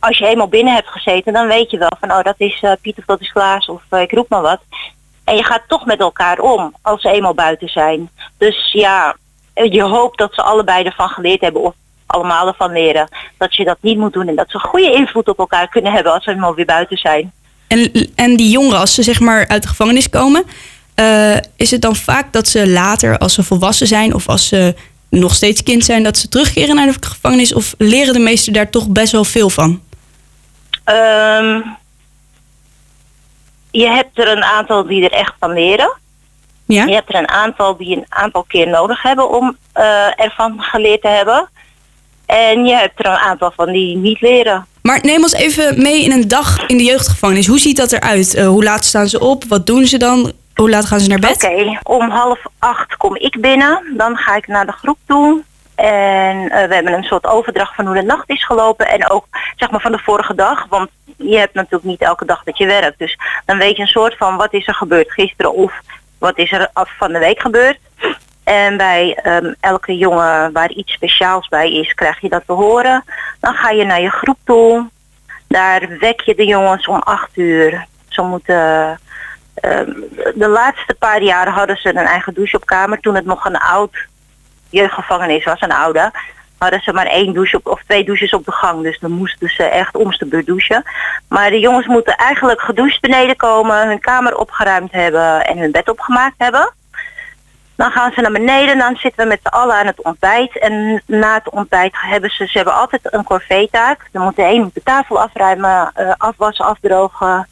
als 0.00 0.18
je 0.18 0.26
eenmaal 0.26 0.48
binnen 0.48 0.74
hebt 0.74 0.88
gezeten, 0.88 1.32
dan 1.32 1.46
weet 1.46 1.70
je 1.70 1.78
wel 1.78 1.92
van 2.00 2.12
oh 2.12 2.22
dat 2.22 2.34
is 2.36 2.58
eh, 2.60 2.72
Piet 2.80 2.98
of 2.98 3.04
dat 3.04 3.20
is 3.20 3.32
Klaas 3.32 3.66
of 3.66 3.82
eh, 3.88 4.00
ik 4.00 4.12
roep 4.12 4.28
maar 4.28 4.42
wat. 4.42 4.60
En 5.24 5.36
je 5.36 5.44
gaat 5.44 5.62
toch 5.66 5.86
met 5.86 6.00
elkaar 6.00 6.38
om 6.38 6.74
als 6.82 7.00
ze 7.00 7.10
eenmaal 7.10 7.34
buiten 7.34 7.68
zijn. 7.68 8.10
Dus 8.38 8.72
ja, 8.72 9.16
je 9.54 9.82
hoopt 9.82 10.18
dat 10.18 10.34
ze 10.34 10.42
allebei 10.42 10.84
ervan 10.84 11.08
geleerd 11.08 11.40
hebben 11.40 11.62
of 11.62 11.74
allemaal 12.06 12.46
ervan 12.46 12.72
leren. 12.72 13.08
Dat 13.38 13.54
je 13.54 13.64
dat 13.64 13.76
niet 13.80 13.98
moet 13.98 14.12
doen 14.12 14.28
en 14.28 14.36
dat 14.36 14.50
ze 14.50 14.58
goede 14.58 14.92
invloed 14.92 15.28
op 15.28 15.38
elkaar 15.38 15.68
kunnen 15.68 15.92
hebben 15.92 16.12
als 16.12 16.24
ze 16.24 16.30
eenmaal 16.30 16.54
weer 16.54 16.64
buiten 16.64 16.96
zijn. 16.96 17.32
En, 17.70 18.10
en 18.14 18.36
die 18.36 18.50
jongeren, 18.50 18.78
als 18.78 18.94
ze 18.94 19.02
zeg 19.02 19.20
maar 19.20 19.48
uit 19.48 19.62
de 19.62 19.68
gevangenis 19.68 20.10
komen, 20.10 20.44
eh, 20.94 21.36
is 21.56 21.70
het 21.70 21.80
dan 21.80 21.96
vaak 21.96 22.32
dat 22.32 22.48
ze 22.48 22.68
later, 22.68 23.18
als 23.18 23.34
ze 23.34 23.42
volwassen 23.42 23.86
zijn 23.86 24.14
of 24.14 24.28
als 24.28 24.48
ze 24.48 24.74
nog 25.08 25.34
steeds 25.34 25.62
kind 25.62 25.84
zijn, 25.84 26.02
dat 26.02 26.18
ze 26.18 26.28
terugkeren 26.28 26.74
naar 26.74 26.86
de 26.86 26.94
gevangenis? 27.00 27.54
Of 27.54 27.74
leren 27.78 28.12
de 28.12 28.18
meesten 28.18 28.52
daar 28.52 28.70
toch 28.70 28.88
best 28.88 29.12
wel 29.12 29.24
veel 29.24 29.50
van? 29.50 29.82
Ehm, 30.84 31.60
je 33.70 33.86
hebt 33.86 34.18
er 34.18 34.28
een 34.28 34.44
aantal 34.44 34.86
die 34.86 35.04
er 35.04 35.12
echt 35.12 35.34
van 35.38 35.52
leren. 35.52 35.92
Ja? 36.66 36.84
Je 36.84 36.94
hebt 36.94 37.08
er 37.08 37.18
een 37.18 37.28
aantal 37.28 37.76
die 37.76 37.96
een 37.96 38.06
aantal 38.08 38.42
keer 38.42 38.68
nodig 38.68 39.02
hebben 39.02 39.30
om 39.30 39.56
eh, 39.72 40.20
ervan 40.20 40.60
geleerd 40.60 41.02
te 41.02 41.08
hebben. 41.08 41.48
En 42.26 42.66
je 42.66 42.74
hebt 42.74 42.98
er 42.98 43.06
een 43.06 43.16
aantal 43.16 43.52
van 43.56 43.72
die 43.72 43.96
niet 43.96 44.20
leren. 44.20 44.66
Maar 44.82 44.98
neem 45.02 45.22
ons 45.22 45.32
even 45.32 45.82
mee 45.82 46.04
in 46.04 46.12
een 46.12 46.28
dag 46.28 46.66
in 46.66 46.76
de 46.76 46.84
jeugdgevangenis. 46.84 47.46
Hoe 47.46 47.58
ziet 47.58 47.76
dat 47.76 47.92
eruit? 47.92 48.34
Eh, 48.34 48.46
hoe 48.46 48.64
laat 48.64 48.84
staan 48.84 49.08
ze 49.08 49.20
op? 49.20 49.44
Wat 49.44 49.66
doen 49.66 49.86
ze 49.86 49.98
dan? 49.98 50.32
Hoe 50.54 50.70
laat 50.70 50.86
gaan 50.86 51.00
ze 51.00 51.08
naar 51.08 51.18
bed? 51.18 51.44
Oké, 51.44 51.78
om 51.82 52.10
half 52.10 52.38
acht 52.58 52.96
kom 52.96 53.16
ik 53.16 53.40
binnen. 53.40 53.94
Dan 53.96 54.16
ga 54.16 54.36
ik 54.36 54.46
naar 54.46 54.66
de 54.66 54.72
groep 54.72 54.98
toe. 55.06 55.42
En 55.74 56.50
eh, 56.50 56.68
we 56.68 56.74
hebben 56.74 56.92
een 56.92 57.02
soort 57.02 57.26
overdracht 57.26 57.74
van 57.74 57.86
hoe 57.86 57.94
de 57.94 58.02
nacht 58.02 58.30
is 58.30 58.44
gelopen. 58.44 58.88
En 58.88 59.10
ook 59.10 59.26
zeg 59.56 59.70
maar 59.70 59.80
van 59.80 59.92
de 59.92 59.98
vorige 59.98 60.34
dag. 60.34 60.66
Want 60.68 60.88
je 61.16 61.38
hebt 61.38 61.54
natuurlijk 61.54 61.84
niet 61.84 62.00
elke 62.00 62.24
dag 62.24 62.42
dat 62.44 62.58
je 62.58 62.66
werkt. 62.66 62.98
Dus 62.98 63.18
dan 63.46 63.58
weet 63.58 63.76
je 63.76 63.82
een 63.82 63.88
soort 63.88 64.16
van 64.16 64.36
wat 64.36 64.52
is 64.52 64.66
er 64.66 64.74
gebeurd 64.74 65.12
gisteren 65.12 65.54
of 65.54 65.72
wat 66.18 66.38
is 66.38 66.52
er 66.52 66.70
af 66.72 66.90
van 66.98 67.12
de 67.12 67.18
week 67.18 67.40
gebeurd. 67.40 67.78
En 68.50 68.76
bij 68.76 69.18
ehm, 69.22 69.52
elke 69.60 69.96
jongen 69.96 70.52
waar 70.52 70.70
iets 70.70 70.92
speciaals 70.92 71.48
bij 71.48 71.72
is, 71.72 71.94
krijg 71.94 72.20
je 72.20 72.28
dat 72.28 72.42
te 72.46 72.52
horen. 72.52 73.04
Dan 73.40 73.54
ga 73.54 73.70
je 73.70 73.84
naar 73.84 74.00
je 74.00 74.10
groep 74.10 74.38
toe. 74.44 74.88
Daar 75.46 75.98
wek 75.98 76.20
je 76.20 76.34
de 76.34 76.46
jongens 76.46 76.86
om 76.86 76.98
acht 76.98 77.30
uur. 77.36 77.86
Ze 78.08 78.22
moeten... 78.22 79.00
ehm, 79.54 79.90
de 80.34 80.48
laatste 80.48 80.94
paar 80.98 81.22
jaren 81.22 81.52
hadden 81.52 81.76
ze 81.76 81.88
een 81.88 81.96
eigen 81.96 82.34
douche 82.34 82.56
op 82.56 82.66
kamer. 82.66 83.00
Toen 83.00 83.14
het 83.14 83.24
nog 83.24 83.44
een 83.44 83.58
oud 83.58 83.96
jeugdgevangenis 84.70 85.44
was, 85.44 85.60
een 85.60 85.72
oude. 85.72 86.10
hadden 86.58 86.80
ze 86.80 86.92
maar 86.92 87.06
één 87.06 87.34
douche 87.34 87.56
op, 87.56 87.66
of 87.66 87.82
twee 87.86 88.04
douches 88.04 88.32
op 88.32 88.44
de 88.44 88.52
gang. 88.52 88.82
Dus 88.82 88.98
dan 88.98 89.10
moesten 89.10 89.48
ze 89.48 89.62
echt 89.62 89.96
om 89.96 90.10
de 90.10 90.26
beurt 90.26 90.46
douchen. 90.46 90.82
Maar 91.28 91.50
de 91.50 91.58
jongens 91.58 91.86
moeten 91.86 92.16
eigenlijk 92.16 92.60
gedoucht 92.60 93.00
beneden 93.00 93.36
komen, 93.36 93.88
hun 93.88 94.00
kamer 94.00 94.36
opgeruimd 94.36 94.92
hebben 94.92 95.46
en 95.46 95.58
hun 95.58 95.70
bed 95.70 95.88
opgemaakt 95.88 96.34
hebben. 96.38 96.78
Dan 97.80 97.90
gaan 97.90 98.12
ze 98.12 98.20
naar 98.20 98.32
beneden, 98.32 98.78
dan 98.78 98.96
zitten 98.96 99.22
we 99.22 99.28
met 99.28 99.40
z'n 99.42 99.54
allen 99.54 99.74
aan 99.74 99.86
het 99.86 100.02
ontbijt. 100.02 100.58
En 100.58 101.02
na 101.06 101.34
het 101.34 101.50
ontbijt 101.50 101.92
hebben 101.96 102.30
ze, 102.30 102.46
ze 102.46 102.56
hebben 102.56 102.74
altijd 102.74 103.12
een 103.12 103.24
corvée-taak. 103.24 104.08
Dan 104.12 104.22
moet 104.22 104.36
de 104.36 104.42
een 104.42 104.70
de 104.74 104.82
tafel 104.84 105.20
afruimen, 105.20 105.92
uh, 105.96 106.12
afwassen, 106.16 106.64
afdrogen, 106.64 107.48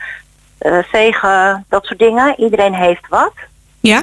uh, 0.60 0.78
vegen, 0.82 1.64
dat 1.68 1.84
soort 1.84 1.98
dingen. 1.98 2.40
Iedereen 2.40 2.74
heeft 2.74 3.08
wat. 3.08 3.32
Ja. 3.80 4.02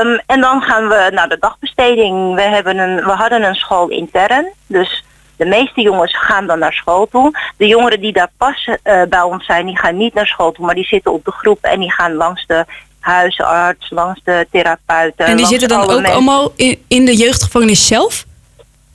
Um, 0.00 0.20
en 0.26 0.40
dan 0.40 0.62
gaan 0.62 0.88
we 0.88 1.10
naar 1.12 1.28
de 1.28 1.38
dagbesteding. 1.38 2.34
We, 2.34 2.42
hebben 2.42 2.78
een, 2.78 2.96
we 2.96 3.12
hadden 3.12 3.42
een 3.42 3.54
school 3.54 3.88
intern. 3.88 4.52
Dus 4.66 5.04
de 5.36 5.46
meeste 5.46 5.80
jongens 5.80 6.18
gaan 6.18 6.46
dan 6.46 6.58
naar 6.58 6.72
school 6.72 7.06
toe. 7.06 7.38
De 7.56 7.66
jongeren 7.66 8.00
die 8.00 8.12
daar 8.12 8.30
pas 8.36 8.66
uh, 8.66 9.02
bij 9.08 9.22
ons 9.22 9.46
zijn, 9.46 9.66
die 9.66 9.78
gaan 9.78 9.96
niet 9.96 10.14
naar 10.14 10.26
school 10.26 10.52
toe. 10.52 10.66
Maar 10.66 10.74
die 10.74 10.84
zitten 10.84 11.12
op 11.12 11.24
de 11.24 11.32
groep 11.32 11.58
en 11.62 11.80
die 11.80 11.92
gaan 11.92 12.14
langs 12.14 12.46
de 12.46 12.64
huisarts, 13.02 13.90
langs 13.90 14.20
de 14.24 14.46
therapeuten. 14.50 15.26
En 15.26 15.36
die 15.36 15.46
zitten 15.46 15.68
dan 15.68 15.80
ook 15.80 15.90
mensen. 15.90 16.12
allemaal 16.12 16.52
in, 16.56 16.84
in 16.88 17.04
de 17.04 17.16
jeugdgevangenis 17.16 17.86
zelf? 17.86 18.24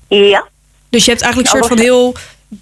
Ja. 0.07 0.45
Dus 0.89 1.05
je 1.05 1.11
hebt 1.11 1.23
eigenlijk 1.23 1.53
een 1.53 1.59
soort 1.59 1.73
van 1.73 1.85
heel 1.85 2.15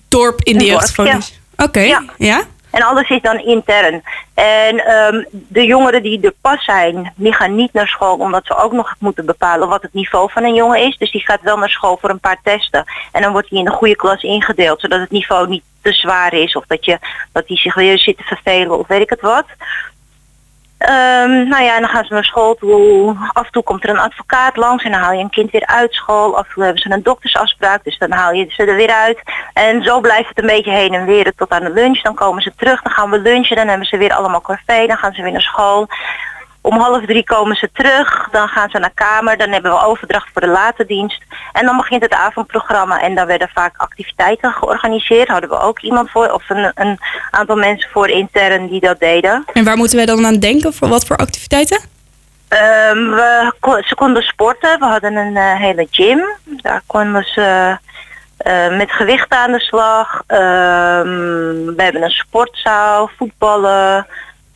dorp 0.07 0.41
in 0.41 0.57
de 0.57 0.65
jeugdgevangenis? 0.65 1.27
Ja. 1.27 1.63
Oké, 1.65 1.79
okay. 1.79 1.87
ja. 1.87 2.03
ja. 2.17 2.43
En 2.75 2.81
alles 2.81 3.09
is 3.09 3.21
dan 3.21 3.39
intern. 3.39 4.03
En 4.33 4.91
um, 4.91 5.25
de 5.31 5.65
jongeren 5.65 6.03
die 6.03 6.21
er 6.21 6.33
pas 6.41 6.63
zijn, 6.63 7.13
die 7.15 7.33
gaan 7.33 7.55
niet 7.55 7.73
naar 7.73 7.87
school 7.87 8.17
omdat 8.17 8.45
ze 8.45 8.57
ook 8.57 8.71
nog 8.71 8.95
moeten 8.99 9.25
bepalen 9.25 9.67
wat 9.67 9.81
het 9.81 9.93
niveau 9.93 10.31
van 10.31 10.43
een 10.43 10.53
jongen 10.53 10.81
is. 10.81 10.97
Dus 10.97 11.11
die 11.11 11.21
gaat 11.21 11.41
wel 11.41 11.57
naar 11.57 11.69
school 11.69 11.97
voor 12.01 12.09
een 12.09 12.19
paar 12.19 12.39
testen. 12.43 12.83
En 13.11 13.21
dan 13.21 13.31
wordt 13.31 13.49
hij 13.49 13.59
in 13.59 13.67
een 13.67 13.73
goede 13.73 13.95
klas 13.95 14.23
ingedeeld, 14.23 14.81
zodat 14.81 14.99
het 14.99 15.11
niveau 15.11 15.47
niet 15.47 15.63
te 15.81 15.93
zwaar 15.93 16.33
is. 16.33 16.55
Of 16.55 16.65
dat, 16.67 16.85
je, 16.85 16.99
dat 17.31 17.43
hij 17.47 17.57
zich 17.57 17.75
weer 17.75 17.99
zit 17.99 18.17
te 18.17 18.23
vervelen 18.23 18.79
of 18.79 18.87
weet 18.87 19.01
ik 19.01 19.09
het 19.09 19.21
wat. 19.21 19.45
Um, 20.79 21.47
nou 21.47 21.63
ja, 21.63 21.75
en 21.75 21.81
dan 21.81 21.89
gaan 21.89 22.05
ze 22.05 22.13
naar 22.13 22.23
school 22.23 22.55
toe. 22.55 23.15
Af 23.33 23.45
en 23.45 23.51
toe 23.51 23.63
komt 23.63 23.83
er 23.83 23.89
een 23.89 23.99
advocaat 23.99 24.55
langs 24.57 24.83
en 24.83 24.91
dan 24.91 24.99
haal 24.99 25.13
je 25.13 25.23
een 25.23 25.29
kind 25.29 25.51
weer 25.51 25.65
uit 25.65 25.93
school. 25.93 26.37
Af 26.37 26.47
en 26.47 26.53
toe 26.53 26.63
hebben 26.63 26.81
ze 26.81 26.91
een 26.91 27.03
doktersafspraak, 27.03 27.83
dus 27.83 27.97
dan 27.97 28.11
haal 28.11 28.31
je 28.31 28.45
ze 28.49 28.65
er 28.65 28.75
weer 28.75 28.91
uit. 28.91 29.21
En 29.53 29.83
zo 29.83 29.99
blijft 29.99 30.29
het 30.29 30.39
een 30.39 30.45
beetje 30.45 30.71
heen 30.71 30.93
en 30.93 31.05
weer 31.05 31.33
tot 31.35 31.49
aan 31.49 31.63
de 31.63 31.69
lunch. 31.69 32.01
Dan 32.01 32.15
komen 32.15 32.41
ze 32.41 32.55
terug, 32.55 32.81
dan 32.81 32.91
gaan 32.91 33.09
we 33.09 33.19
lunchen, 33.19 33.55
dan 33.55 33.67
hebben 33.67 33.87
ze 33.87 33.97
weer 33.97 34.13
allemaal 34.13 34.41
café, 34.41 34.87
dan 34.87 34.97
gaan 34.97 35.13
ze 35.13 35.21
weer 35.21 35.31
naar 35.31 35.41
school. 35.41 35.87
Om 36.65 36.79
half 36.79 37.05
drie 37.05 37.23
komen 37.23 37.55
ze 37.55 37.69
terug, 37.73 38.27
dan 38.31 38.47
gaan 38.47 38.69
ze 38.69 38.79
naar 38.79 38.91
kamer, 38.93 39.37
dan 39.37 39.49
hebben 39.49 39.71
we 39.71 39.85
overdracht 39.85 40.29
voor 40.33 40.41
de 40.41 40.47
late 40.47 40.85
dienst. 40.85 41.21
En 41.53 41.65
dan 41.65 41.77
begint 41.77 42.01
het 42.01 42.13
avondprogramma 42.13 43.01
en 43.01 43.15
dan 43.15 43.25
werden 43.25 43.49
vaak 43.53 43.77
activiteiten 43.77 44.51
georganiseerd. 44.51 45.27
Hadden 45.27 45.49
we 45.49 45.59
ook 45.59 45.79
iemand 45.79 46.11
voor, 46.11 46.31
of 46.31 46.49
een, 46.49 46.71
een 46.75 46.99
aantal 47.31 47.55
mensen 47.55 47.89
voor 47.89 48.09
intern 48.09 48.67
die 48.67 48.79
dat 48.79 48.99
deden. 48.99 49.43
En 49.53 49.63
waar 49.63 49.77
moeten 49.77 49.97
wij 49.97 50.05
dan 50.05 50.25
aan 50.25 50.39
denken? 50.39 50.73
Voor 50.73 50.87
wat 50.87 51.05
voor 51.05 51.15
activiteiten? 51.15 51.81
Um, 52.49 53.11
we, 53.11 53.83
ze 53.85 53.95
konden 53.95 54.23
sporten, 54.23 54.79
we 54.79 54.85
hadden 54.85 55.15
een 55.15 55.35
uh, 55.35 55.55
hele 55.55 55.87
gym. 55.91 56.23
Daar 56.43 56.81
konden 56.85 57.23
ze 57.23 57.77
uh, 58.47 58.77
met 58.77 58.91
gewicht 58.91 59.29
aan 59.29 59.51
de 59.51 59.59
slag. 59.59 60.21
Uh, 60.27 60.37
we 60.37 61.73
hebben 61.77 62.03
een 62.03 62.09
sportzaal, 62.09 63.09
voetballen. 63.17 64.07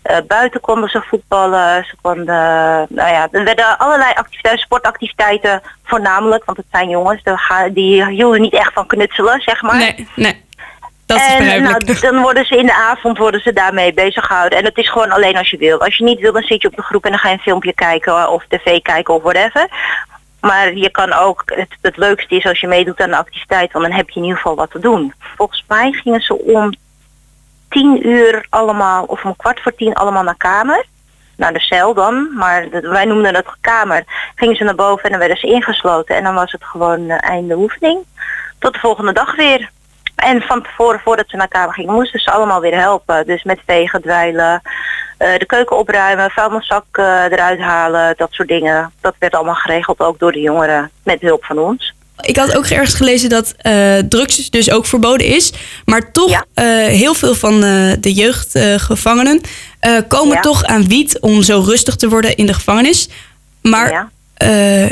Uh, 0.04 0.18
buiten 0.28 0.62
konden 0.62 0.90
ze 0.90 1.02
voetballen. 1.02 1.86
Ze 1.86 1.96
konden, 2.02 2.36
nou 2.90 3.10
ja, 3.10 3.28
er 3.32 3.44
werden 3.44 3.78
allerlei 3.78 4.12
activiteiten, 4.16 4.66
sportactiviteiten 4.66 5.62
voornamelijk, 5.84 6.46
want 6.46 6.58
het 6.58 6.66
zijn 6.72 6.90
jongens, 6.90 7.22
die 7.74 8.06
hielden 8.06 8.42
niet 8.42 8.54
echt 8.54 8.74
van 8.74 8.88
knutselen, 8.88 9.42
zeg 9.42 9.62
maar. 9.62 9.78
Nee, 9.78 10.08
nee. 10.16 10.48
Dat 11.06 11.18
is 11.18 11.26
en 11.28 11.64
nou, 11.64 12.00
dan 12.00 12.22
worden 12.22 12.46
ze 12.46 12.58
in 12.58 12.66
de 12.66 12.74
avond 12.74 13.18
worden 13.18 13.42
ze 13.42 13.54
daarmee 13.54 13.94
bezig 13.94 14.26
gehouden. 14.26 14.58
En 14.58 14.66
het 14.66 14.78
is 14.78 14.90
gewoon 14.90 15.12
alleen 15.12 15.38
als 15.38 15.50
je 15.50 15.58
wil. 15.58 15.80
Als 15.80 15.98
je 15.98 16.04
niet 16.04 16.20
wil, 16.20 16.34
dan 16.34 16.42
zit 16.42 16.62
je 16.62 16.68
op 16.68 16.76
de 16.76 16.82
groep 16.82 17.06
en 17.06 17.10
dan 17.10 17.20
ga 17.20 17.28
je 17.28 17.34
een 17.34 17.40
filmpje 17.40 17.74
kijken 17.74 18.30
of 18.30 18.46
tv 18.48 18.82
kijken 18.82 19.14
of 19.14 19.22
whatever. 19.22 19.68
Maar 20.42 20.74
je 20.74 20.90
kan 20.90 21.14
ook, 21.14 21.44
het, 21.46 21.78
het 21.82 21.98
leukste 21.98 22.36
is 22.36 22.46
als 22.46 22.60
je 22.60 22.68
meedoet 22.68 23.02
aan 23.02 23.10
de 23.10 23.18
activiteit, 23.18 23.72
want 23.72 23.86
dan 23.86 23.96
heb 23.96 24.10
je 24.10 24.16
in 24.16 24.26
ieder 24.26 24.38
geval 24.38 24.56
wat 24.56 24.72
te 24.72 24.80
doen. 24.80 25.14
Volgens 25.38 25.64
mij 25.68 25.92
gingen 25.92 26.22
ze 26.22 26.38
om 26.38 26.74
tien 27.70 28.08
uur 28.08 28.46
allemaal, 28.50 29.04
of 29.04 29.26
om 29.26 29.36
kwart 29.36 29.62
voor 29.62 29.76
tien 29.76 29.94
allemaal 29.94 30.24
naar 30.24 30.38
kamer. 30.38 30.86
Naar 31.36 31.54
de 31.54 31.60
cel 31.60 31.94
dan, 31.94 32.30
maar 32.36 32.68
wij 32.82 33.06
noemden 33.06 33.36
het 33.36 33.48
kamer. 33.62 34.04
Gingen 34.36 34.56
ze 34.56 34.64
naar 34.64 34.76
boven 34.76 35.04
en 35.04 35.10
dan 35.10 35.20
werden 35.20 35.38
ze 35.38 35.48
ingesloten. 35.48 36.16
En 36.16 36.24
dan 36.24 36.34
was 36.34 36.52
het 36.52 36.64
gewoon 36.64 37.00
uh, 37.00 37.24
einde 37.24 37.56
oefening. 37.56 38.00
Tot 38.60 38.74
de 38.74 38.80
volgende 38.80 39.14
dag 39.14 39.36
weer. 39.36 39.70
En 40.16 40.42
van 40.42 40.64
tevoren, 40.64 41.00
voordat 41.00 41.30
ze 41.30 41.36
naar 41.36 41.48
kamer 41.48 41.74
gingen, 41.74 41.94
moesten 41.94 42.20
ze 42.20 42.32
allemaal 42.32 42.62
weer 42.62 42.80
helpen. 42.80 43.26
Dus 43.26 43.44
met 43.44 43.60
vegen, 43.66 44.02
dweilen, 44.02 44.62
uh, 45.20 45.38
de 45.38 45.46
keuken 45.46 45.78
opruimen, 45.78 46.32
vuilniszak 46.32 46.86
uh, 46.92 47.24
eruit 47.24 47.60
halen, 47.60 48.14
dat 48.18 48.32
soort 48.32 48.48
dingen. 48.48 48.92
Dat 49.02 49.16
werd 49.20 49.36
allemaal 49.36 49.56
geregeld 49.56 50.00
ook 50.00 50.20
door 50.20 50.32
de 50.32 50.42
jongeren 50.42 50.92
met 51.04 51.22
hulp 51.22 51.46
van 51.46 51.58
ons. 51.58 51.94
Ik 52.22 52.38
had 52.38 52.58
ook 52.58 52.66
ergens 52.66 52.94
gelezen 52.94 53.30
dat 53.30 53.54
uh, 53.64 53.98
drugs 53.98 54.50
dus 54.50 54.72
ook 54.72 54.86
verboden 54.86 55.28
is. 55.28 55.52
Maar 55.86 56.12
toch, 56.12 56.30
ja. 56.30 56.46
uh, 56.56 56.88
heel 56.88 57.14
veel 57.14 57.36
van 57.36 57.54
uh, 57.54 57.94
de 58.00 58.14
jeugdgevangenen 58.14 59.42
komen 60.08 60.36
ja. 60.36 60.42
toch 60.42 60.64
aan 60.64 60.88
wiet 60.88 61.20
om 61.20 61.42
zo 61.42 61.62
rustig 61.66 61.96
te 61.96 62.10
worden 62.10 62.36
in 62.36 62.46
de 62.46 62.54
gevangenis. 62.54 63.10
Maar 63.62 63.92
ja. 63.92 64.10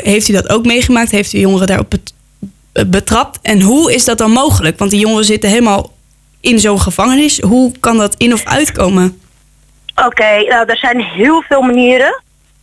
heeft 0.02 0.28
u 0.28 0.32
dat 0.32 0.48
ook 0.48 0.66
meegemaakt? 0.66 1.10
Heeft 1.10 1.32
u 1.32 1.38
jongeren 1.38 1.66
daarop 1.66 1.90
bet 1.90 2.12
betrapt? 2.86 3.38
En 3.42 3.60
hoe 3.60 3.94
is 3.94 4.04
dat 4.04 4.18
dan 4.18 4.30
mogelijk? 4.30 4.78
Want 4.78 4.90
die 4.90 5.00
jongeren 5.00 5.24
zitten 5.24 5.50
helemaal 5.50 5.92
in 6.40 6.58
zo'n 6.58 6.80
gevangenis. 6.80 7.40
Hoe 7.40 7.72
kan 7.80 7.96
dat 7.96 8.14
in 8.16 8.32
of 8.32 8.44
uitkomen? 8.44 9.20
Oké, 9.94 10.06
okay, 10.06 10.42
nou, 10.42 10.66
er 10.66 10.76
zijn 10.76 11.00
heel 11.00 11.42
veel 11.48 11.60
manieren 11.60 12.22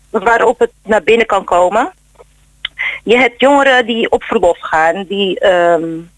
waarop 0.10 0.60
het 0.60 0.72
naar 0.84 1.04
binnen 1.04 1.26
kan 1.26 1.44
komen. 1.44 1.92
Je 3.06 3.18
hebt 3.18 3.40
jongeren 3.40 3.86
die 3.86 4.12
op 4.12 4.24
verlof 4.24 4.58
gaan, 4.60 5.04
die 5.04 5.48
um, 5.48 6.12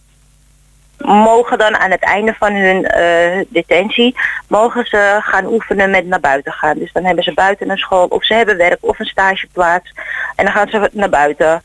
mogen 0.98 1.58
dan 1.58 1.78
aan 1.78 1.92
het 1.92 2.04
einde 2.04 2.34
van 2.34 2.54
hun 2.54 2.92
uh, 2.98 3.46
detentie, 3.50 4.16
mogen 4.48 4.86
ze 4.86 5.18
gaan 5.22 5.46
oefenen 5.46 5.90
met 5.90 6.06
naar 6.06 6.20
buiten 6.20 6.52
gaan. 6.52 6.78
Dus 6.78 6.92
dan 6.92 7.06
hebben 7.06 7.24
ze 7.24 7.34
buiten 7.34 7.70
een 7.70 7.78
school, 7.78 8.06
of 8.06 8.26
ze 8.26 8.34
hebben 8.34 8.58
werk 8.58 8.78
of 8.80 9.00
een 9.00 9.06
stageplaats 9.06 9.94
en 10.36 10.46
dan 10.46 10.54
gaan 10.54 10.68
ze 10.68 10.90
naar 10.92 11.10
buiten. 11.10 11.62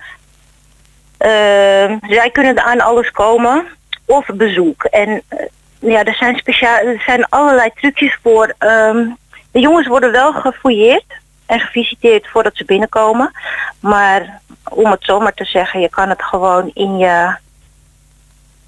Uh, 1.18 1.96
zij 2.00 2.30
kunnen 2.32 2.64
aan 2.64 2.80
alles 2.80 3.10
komen 3.10 3.66
of 4.04 4.26
bezoek. 4.34 4.84
En 4.84 5.08
uh, 5.08 5.92
ja, 5.92 6.04
er 6.04 6.14
zijn, 6.14 6.36
speciaal, 6.36 6.78
er 6.78 7.02
zijn 7.06 7.28
allerlei 7.28 7.70
trucjes 7.74 8.18
voor. 8.22 8.54
Um, 8.58 9.16
de 9.52 9.60
jongens 9.60 9.86
worden 9.86 10.12
wel 10.12 10.32
gefouilleerd 10.32 11.20
en 11.52 11.60
gevisiteerd 11.60 12.28
voordat 12.28 12.56
ze 12.56 12.64
binnenkomen. 12.64 13.32
Maar 13.80 14.40
om 14.70 14.90
het 14.90 15.04
zomaar 15.04 15.34
te 15.34 15.44
zeggen, 15.44 15.80
je 15.80 15.88
kan 15.88 16.08
het 16.08 16.22
gewoon 16.22 16.70
in 16.74 16.98
je, 16.98 17.36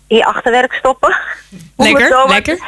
in 0.06 0.16
je 0.16 0.24
achterwerk 0.24 0.72
stoppen. 0.72 1.16
Lekker, 1.76 2.28
lekker. 2.28 2.58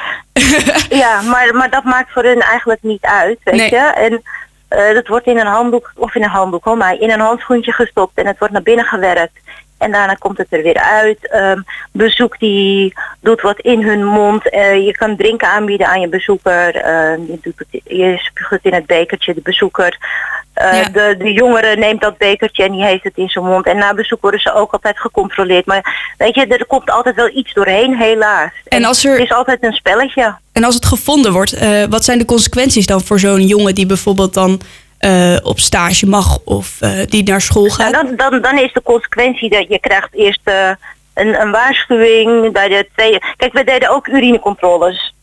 ja, 1.02 1.20
maar, 1.20 1.54
maar 1.54 1.70
dat 1.70 1.84
maakt 1.84 2.12
voor 2.12 2.22
hun 2.22 2.40
eigenlijk 2.40 2.82
niet 2.82 3.04
uit, 3.04 3.38
weet 3.44 3.54
nee. 3.54 3.70
je. 3.70 3.76
En 3.76 4.22
uh, 4.70 4.94
dat 4.94 5.06
wordt 5.06 5.26
in 5.26 5.38
een 5.38 5.46
handdoek, 5.46 5.92
of 5.94 6.14
in 6.14 6.22
een 6.22 6.28
handdoek 6.28 6.64
hoor, 6.64 6.76
maar 6.76 7.00
in 7.00 7.10
een 7.10 7.20
handschoentje 7.20 7.72
gestopt 7.72 8.18
en 8.18 8.26
het 8.26 8.38
wordt 8.38 8.54
naar 8.54 8.62
binnen 8.62 8.84
gewerkt. 8.84 9.38
En 9.78 9.92
daarna 9.92 10.14
komt 10.14 10.38
het 10.38 10.46
er 10.50 10.62
weer 10.62 10.80
uit. 10.80 11.34
Um, 11.34 11.64
bezoek 11.92 12.38
die 12.38 12.94
doet 13.20 13.40
wat 13.40 13.60
in 13.60 13.82
hun 13.82 14.04
mond. 14.04 14.54
Uh, 14.54 14.86
je 14.86 14.92
kan 14.92 15.16
drinken 15.16 15.48
aanbieden 15.48 15.86
aan 15.86 16.00
je 16.00 16.08
bezoeker. 16.08 16.74
Uh, 16.76 17.26
je, 17.28 17.38
doet 17.42 17.54
het, 17.56 17.82
je 17.84 18.16
spuugt 18.18 18.64
in 18.64 18.74
het 18.74 18.86
bekertje, 18.86 19.34
de 19.34 19.40
bezoeker. 19.40 19.98
Uh, 20.62 20.82
ja. 20.82 20.88
de, 20.88 21.14
de 21.18 21.32
jongere 21.32 21.76
neemt 21.76 22.00
dat 22.00 22.18
bekertje 22.18 22.64
en 22.64 22.72
die 22.72 22.84
heeft 22.84 23.04
het 23.04 23.16
in 23.16 23.28
zijn 23.28 23.44
mond. 23.44 23.66
En 23.66 23.76
na 23.76 23.94
bezoek 23.94 24.20
worden 24.20 24.40
ze 24.40 24.54
ook 24.54 24.72
altijd 24.72 24.98
gecontroleerd. 24.98 25.66
Maar 25.66 26.14
weet 26.18 26.34
je, 26.34 26.46
er 26.46 26.66
komt 26.66 26.90
altijd 26.90 27.14
wel 27.14 27.30
iets 27.34 27.52
doorheen, 27.52 27.96
helaas. 27.96 28.50
En 28.68 28.84
als 28.84 29.04
er... 29.04 29.12
Het 29.12 29.22
is 29.22 29.32
altijd 29.32 29.62
een 29.62 29.72
spelletje. 29.72 30.34
En 30.52 30.64
als 30.64 30.74
het 30.74 30.86
gevonden 30.86 31.32
wordt, 31.32 31.58
wat 31.88 32.04
zijn 32.04 32.18
de 32.18 32.24
consequenties 32.24 32.86
dan 32.86 33.00
voor 33.00 33.18
zo'n 33.18 33.46
jongen 33.46 33.74
die 33.74 33.86
bijvoorbeeld 33.86 34.34
dan 34.34 34.60
uh, 35.00 35.36
op 35.42 35.58
stage 35.58 36.06
mag 36.06 36.38
of 36.44 36.78
uh, 36.80 36.90
die 37.08 37.22
naar 37.22 37.40
school 37.40 37.68
gaat? 37.68 37.92
Dan, 37.92 38.16
dan, 38.16 38.40
dan 38.40 38.58
is 38.58 38.72
de 38.72 38.82
consequentie 38.82 39.50
dat 39.50 39.68
je 39.68 39.78
krijgt 39.78 40.08
eerst 40.12 40.40
uh, 40.44 40.70
een, 41.14 41.40
een 41.40 41.50
waarschuwing 41.50 42.52
bij 42.52 42.68
de 42.68 42.88
tweede. 42.94 43.34
Kijk, 43.36 43.52
we 43.52 43.64
deden 43.64 43.90
ook 43.90 44.06
urinecontroles. 44.06 45.14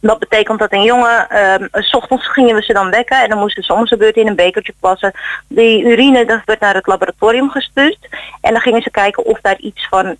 Dat 0.00 0.18
betekent 0.18 0.58
dat 0.58 0.72
een 0.72 0.82
jongen, 0.82 1.26
uh, 1.30 1.82
s 1.82 1.94
ochtends 1.94 2.28
gingen 2.28 2.54
we 2.54 2.62
ze 2.62 2.72
dan 2.72 2.90
wekken 2.90 3.22
en 3.22 3.28
dan 3.28 3.38
moesten 3.38 3.62
ze 3.62 3.72
om 3.72 3.86
zijn 3.86 4.00
beurt 4.00 4.16
in 4.16 4.26
een 4.26 4.36
bekertje 4.36 4.74
plassen. 4.80 5.12
Die 5.48 5.84
urine 5.84 6.24
dat 6.24 6.40
werd 6.44 6.60
naar 6.60 6.74
het 6.74 6.86
laboratorium 6.86 7.50
gestuurd 7.50 7.98
en 8.40 8.52
dan 8.52 8.60
gingen 8.60 8.82
ze 8.82 8.90
kijken 8.90 9.24
of 9.24 9.38
daar 9.40 9.58
iets 9.58 9.86
van 9.90 10.16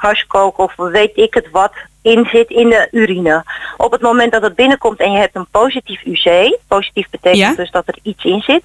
harskook 0.00 0.58
of 0.58 0.76
weet 0.76 1.16
ik 1.16 1.34
het 1.34 1.50
wat 1.50 1.72
in 2.02 2.28
zit 2.32 2.50
in 2.50 2.68
de 2.68 2.88
urine. 2.90 3.44
Op 3.76 3.92
het 3.92 4.00
moment 4.00 4.32
dat 4.32 4.42
het 4.42 4.54
binnenkomt 4.54 5.00
en 5.00 5.12
je 5.12 5.18
hebt 5.18 5.36
een 5.36 5.46
positief 5.50 6.04
UC, 6.04 6.58
positief 6.68 7.10
betekent 7.10 7.40
ja? 7.40 7.54
dus 7.54 7.70
dat 7.70 7.88
er 7.88 7.98
iets 8.02 8.24
in 8.24 8.40
zit, 8.40 8.62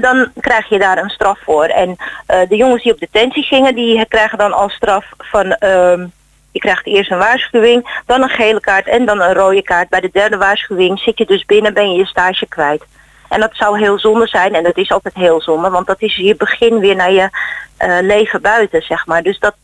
dan 0.00 0.30
krijg 0.40 0.68
je 0.68 0.78
daar 0.78 0.98
een 0.98 1.10
straf 1.10 1.38
voor. 1.44 1.64
En 1.64 1.96
eh, 2.26 2.48
de 2.48 2.56
jongens 2.56 2.82
die 2.82 2.92
op 2.92 2.98
detentie 2.98 3.42
gingen, 3.42 3.74
die 3.74 4.06
krijgen 4.06 4.38
dan 4.38 4.52
als 4.52 4.72
straf 4.72 5.04
van... 5.18 5.52
ehm, 5.52 6.06
je 6.52 6.58
krijgt 6.58 6.86
eerst 6.86 7.10
een 7.10 7.18
waarschuwing, 7.18 8.02
dan 8.06 8.22
een 8.22 8.28
gele 8.28 8.60
kaart 8.60 8.86
en 8.86 9.04
dan 9.04 9.20
een 9.20 9.34
rode 9.34 9.62
kaart. 9.62 9.88
Bij 9.88 10.00
de 10.00 10.10
derde 10.12 10.36
waarschuwing 10.36 10.98
zit 10.98 11.18
je 11.18 11.26
dus 11.26 11.44
binnen, 11.44 11.74
ben 11.74 11.92
je 11.92 11.98
je 11.98 12.06
stage 12.06 12.46
kwijt. 12.46 12.84
En 13.28 13.40
dat 13.40 13.50
zou 13.52 13.78
heel 13.78 13.98
zonde 13.98 14.26
zijn 14.26 14.54
en 14.54 14.62
dat 14.62 14.76
is 14.76 14.90
altijd 14.90 15.14
heel 15.14 15.42
zonde, 15.42 15.70
want 15.70 15.86
dat 15.86 16.02
is 16.02 16.16
je 16.16 16.36
begin 16.36 16.78
weer 16.78 16.96
naar 16.96 17.12
je 17.12 17.28
eh, 17.76 17.98
leven 18.00 18.40
buiten, 18.40 18.82
zeg 18.82 19.06
maar. 19.06 19.22
Dus 19.22 19.38
dat 19.38 19.54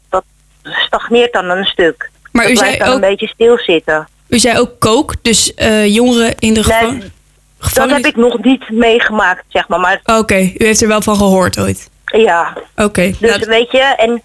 stagneert 0.73 1.33
dan 1.33 1.51
een 1.51 1.65
stuk. 1.65 2.11
Maar 2.33 2.43
dat 2.43 2.53
u 2.53 2.59
blijft 2.59 2.77
zei, 2.77 2.79
dan 2.79 2.89
ook, 2.89 3.03
een 3.03 3.11
beetje 3.11 3.27
stilzitten. 3.27 4.09
u 4.29 4.39
zei 4.39 4.59
ook 4.59 4.71
kook, 4.79 5.15
dus 5.23 5.55
eh, 5.55 5.95
jongeren 5.95 6.35
in 6.39 6.55
de 6.55 6.65
Nee, 6.67 7.13
dat 7.75 7.91
heb 7.91 8.07
ik 8.07 8.17
nog 8.17 8.43
niet 8.43 8.71
meegemaakt, 8.71 9.45
zeg 9.49 9.69
maar. 9.69 9.81
Maar 9.81 10.01
Oké, 10.05 10.39
u 10.39 10.65
heeft 10.65 10.83
er 10.83 10.89
wel 10.89 11.03
van 11.03 11.17
gehoord 11.17 11.59
ooit. 11.59 11.91
ja, 12.05 12.57
Oké, 12.77 13.13
Dus 13.21 13.31
nou, 13.31 13.47
weet 13.47 13.71
je, 13.71 13.79
en 13.79 14.23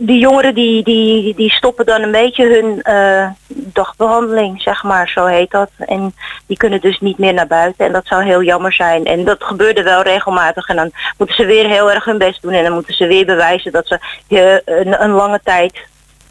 die 0.00 0.18
jongeren 0.18 0.54
die, 0.54 0.82
die, 0.82 1.34
die 1.34 1.50
stoppen 1.50 1.86
dan 1.86 2.02
een 2.02 2.10
beetje 2.10 2.46
hun 2.46 2.82
eh, 2.82 3.30
dagbehandeling, 3.46 4.62
zeg 4.62 4.82
maar, 4.82 5.08
zo 5.08 5.26
heet 5.26 5.50
dat. 5.50 5.70
En 5.78 6.14
die 6.46 6.56
kunnen 6.56 6.80
dus 6.80 7.00
niet 7.00 7.18
meer 7.18 7.34
naar 7.34 7.46
buiten 7.46 7.86
en 7.86 7.92
dat 7.92 8.06
zou 8.06 8.24
heel 8.24 8.42
jammer 8.42 8.72
zijn. 8.72 9.04
En 9.04 9.24
dat 9.24 9.44
gebeurde 9.44 9.82
wel 9.82 10.02
regelmatig 10.02 10.68
en 10.68 10.76
dan 10.76 10.90
moeten 11.16 11.36
ze 11.36 11.44
weer 11.44 11.68
heel 11.68 11.90
erg 11.92 12.04
hun 12.04 12.18
best 12.18 12.42
doen 12.42 12.52
en 12.52 12.62
dan 12.62 12.72
moeten 12.72 12.94
ze 12.94 13.06
weer 13.06 13.26
bewijzen 13.26 13.72
dat 13.72 13.86
ze 13.86 13.98
eh, 14.28 14.76
een, 14.78 15.02
een 15.02 15.10
lange 15.10 15.40
tijd 15.44 15.78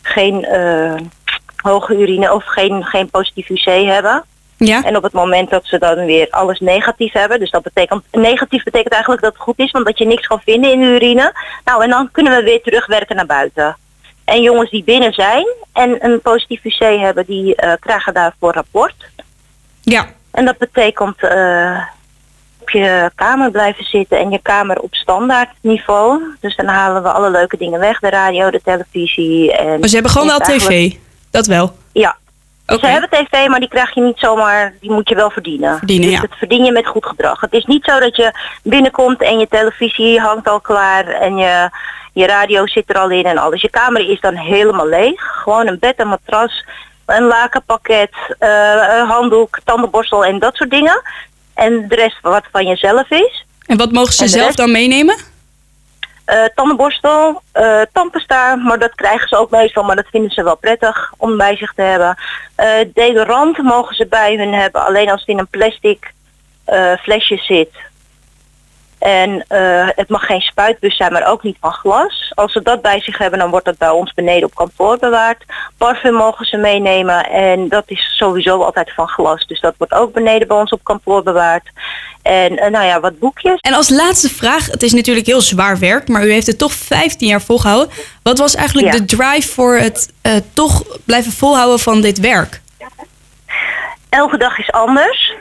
geen 0.01 0.45
eh, 0.45 0.95
hoge 1.55 1.97
urine 1.97 2.33
of 2.33 2.45
geen, 2.45 2.83
geen 2.83 3.09
positief 3.09 3.49
UC 3.49 3.85
hebben. 3.85 4.23
Ja? 4.57 4.83
En 4.83 4.95
op 4.95 5.03
het 5.03 5.13
moment 5.13 5.49
dat 5.49 5.65
ze 5.65 5.77
dan 5.77 6.05
weer 6.05 6.27
alles 6.29 6.59
negatief 6.59 7.13
hebben, 7.13 7.39
dus 7.39 7.51
dat 7.51 7.63
betekent, 7.63 8.03
negatief 8.11 8.63
betekent 8.63 8.93
eigenlijk 8.93 9.21
dat 9.21 9.33
het 9.33 9.41
goed 9.41 9.59
is, 9.59 9.71
want 9.71 9.85
dat 9.85 9.97
je 9.97 10.05
niks 10.05 10.27
kan 10.27 10.39
vinden 10.39 10.71
in 10.71 10.79
de 10.79 10.85
urine. 10.85 11.33
Nou, 11.65 11.83
en 11.83 11.89
dan 11.89 12.09
kunnen 12.11 12.35
we 12.35 12.43
weer 12.43 12.61
terugwerken 12.61 13.15
naar 13.15 13.25
buiten. 13.25 13.77
En 14.23 14.41
jongens 14.41 14.69
die 14.69 14.83
binnen 14.83 15.13
zijn 15.13 15.45
en 15.73 16.05
een 16.05 16.21
positief 16.21 16.63
UC 16.63 16.99
hebben, 16.99 17.25
die 17.25 17.55
eh, 17.55 17.73
krijgen 17.79 18.13
daarvoor 18.13 18.53
rapport. 18.53 18.95
Ja, 19.81 20.05
En 20.31 20.45
dat 20.45 20.57
betekent 20.57 21.23
eh, 21.23 21.81
op 22.57 22.69
je 22.69 23.11
kamer 23.15 23.51
blijven 23.51 23.83
zitten 23.83 24.19
en 24.19 24.31
je 24.31 24.39
kamer 24.41 24.79
op 24.79 24.95
standaard 24.95 25.49
niveau. 25.61 26.21
Dus 26.39 26.55
dan 26.55 26.65
halen 26.65 27.03
we 27.03 27.11
alle 27.11 27.29
leuke 27.29 27.57
dingen 27.57 27.79
weg, 27.79 27.99
de 27.99 28.09
radio, 28.09 28.49
de 28.49 28.61
televisie. 28.63 29.57
En 29.57 29.79
maar 29.79 29.89
ze 29.89 29.93
hebben 29.93 30.11
gewoon 30.11 30.27
wel 30.27 30.39
tv. 30.39 30.93
Dat 31.31 31.45
wel. 31.45 31.75
Ja, 31.91 32.17
Ze 32.67 32.87
hebben 32.87 33.09
tv, 33.09 33.47
maar 33.47 33.59
die 33.59 33.69
krijg 33.69 33.93
je 33.93 34.01
niet 34.01 34.19
zomaar, 34.19 34.73
die 34.81 34.91
moet 34.91 35.09
je 35.09 35.15
wel 35.15 35.29
verdienen. 35.29 35.77
Verdienen, 35.77 36.09
dus 36.09 36.15
ja. 36.15 36.21
dat 36.21 36.37
verdien 36.37 36.63
je 36.65 36.71
met 36.71 36.87
goed 36.87 37.05
gedrag. 37.05 37.41
Het 37.41 37.53
is 37.53 37.65
niet 37.65 37.83
zo 37.85 37.99
dat 37.99 38.15
je 38.15 38.31
binnenkomt 38.63 39.21
en 39.21 39.39
je 39.39 39.47
televisie 39.49 40.19
hangt 40.19 40.47
al 40.47 40.59
klaar 40.59 41.07
en 41.07 41.37
je, 41.37 41.69
je 42.13 42.25
radio 42.25 42.67
zit 42.67 42.89
er 42.89 42.97
al 42.97 43.09
in 43.09 43.25
en 43.25 43.37
alles. 43.37 43.61
Je 43.61 43.69
kamer 43.69 44.09
is 44.09 44.19
dan 44.19 44.35
helemaal 44.35 44.87
leeg. 44.87 45.21
Gewoon 45.43 45.67
een 45.67 45.79
bed, 45.79 45.99
een 45.99 46.07
matras, 46.07 46.65
een 47.05 47.23
lakenpakket, 47.23 48.11
eh, 48.39 48.49
een 48.99 49.07
handdoek, 49.07 49.59
tandenborstel 49.63 50.25
en 50.25 50.39
dat 50.39 50.55
soort 50.55 50.71
dingen. 50.71 51.01
En 51.53 51.85
de 51.87 51.95
rest 51.95 52.17
wat 52.21 52.43
van 52.51 52.65
jezelf 52.67 53.09
is. 53.09 53.45
En 53.65 53.77
wat 53.77 53.91
mogen 53.91 54.13
ze 54.13 54.23
En 54.23 54.29
zelf 54.29 54.45
rest? 54.45 54.57
dan 54.57 54.71
meenemen? 54.71 55.15
Eh, 56.27 56.43
tandenborstel, 56.55 57.41
eh 57.51 57.81
tandpasta, 57.91 58.55
maar 58.55 58.79
dat 58.79 58.95
krijgen 58.95 59.27
ze 59.27 59.37
ook 59.37 59.49
meestal, 59.49 59.83
maar 59.83 59.95
dat 59.95 60.07
vinden 60.11 60.31
ze 60.31 60.43
wel 60.43 60.57
prettig 60.57 61.13
om 61.17 61.37
bij 61.37 61.55
zich 61.55 61.73
te 61.73 61.81
hebben. 61.81 62.17
Eh 62.55 62.67
deodorant 62.93 63.57
mogen 63.57 63.95
ze 63.95 64.05
bij 64.05 64.35
hun 64.35 64.53
hebben, 64.53 64.85
alleen 64.85 65.09
als 65.09 65.19
het 65.19 65.29
in 65.29 65.39
een 65.39 65.47
plastic 65.47 66.13
flesje 66.99 67.37
zit. 67.37 67.69
En 68.99 69.45
eh, 69.47 69.87
het 69.95 70.09
mag 70.09 70.25
geen 70.25 70.41
spuitbus 70.41 70.97
zijn, 70.97 71.11
maar 71.11 71.27
ook 71.27 71.43
niet 71.43 71.57
van 71.61 71.71
glas. 71.71 72.31
Als 72.35 72.51
ze 72.51 72.61
dat 72.61 72.81
bij 72.81 73.01
zich 73.01 73.17
hebben, 73.17 73.39
dan 73.39 73.49
wordt 73.49 73.65
dat 73.65 73.77
bij 73.77 73.89
ons 73.89 74.13
beneden 74.13 74.43
op 74.43 74.55
kantoor 74.55 74.97
bewaard. 74.97 75.43
Parfum 75.77 76.13
mogen 76.13 76.45
ze 76.45 76.57
meenemen 76.57 77.29
en 77.29 77.67
dat 77.69 77.83
is 77.87 78.15
sowieso 78.17 78.61
altijd 78.61 78.93
van 78.93 79.07
glas. 79.07 79.45
Dus 79.47 79.59
dat 79.59 79.73
wordt 79.77 79.93
ook 79.93 80.13
beneden 80.13 80.47
bij 80.47 80.57
ons 80.57 80.71
op 80.71 80.83
kantoor 80.83 81.23
bewaard. 81.23 81.69
En 82.21 82.57
eh, 82.57 82.71
nou 82.71 82.85
ja, 82.85 82.99
wat 82.99 83.19
boekjes. 83.19 83.59
En 83.59 83.73
als 83.73 83.89
laatste 83.89 84.29
vraag, 84.29 84.65
het 84.65 84.83
is 84.83 84.93
natuurlijk 84.93 85.25
heel 85.27 85.41
zwaar 85.41 85.79
werk, 85.79 86.07
maar 86.07 86.25
u 86.25 86.31
heeft 86.31 86.47
het 86.47 86.57
toch 86.57 86.73
15 86.73 87.27
jaar 87.27 87.41
volgehouden. 87.41 87.89
Wat 88.23 88.37
was 88.37 88.55
eigenlijk 88.55 88.93
Ja. 88.93 88.99
de 88.99 89.05
drive 89.05 89.53
voor 89.53 89.75
het 89.77 90.13
eh, 90.21 90.33
toch 90.53 90.83
blijven 91.05 91.31
volhouden 91.31 91.79
van 91.79 92.01
dit 92.01 92.19
werk? 92.19 92.61
elke 94.09 94.37
dag 94.37 94.57
is 94.59 94.71
anders. 94.71 95.33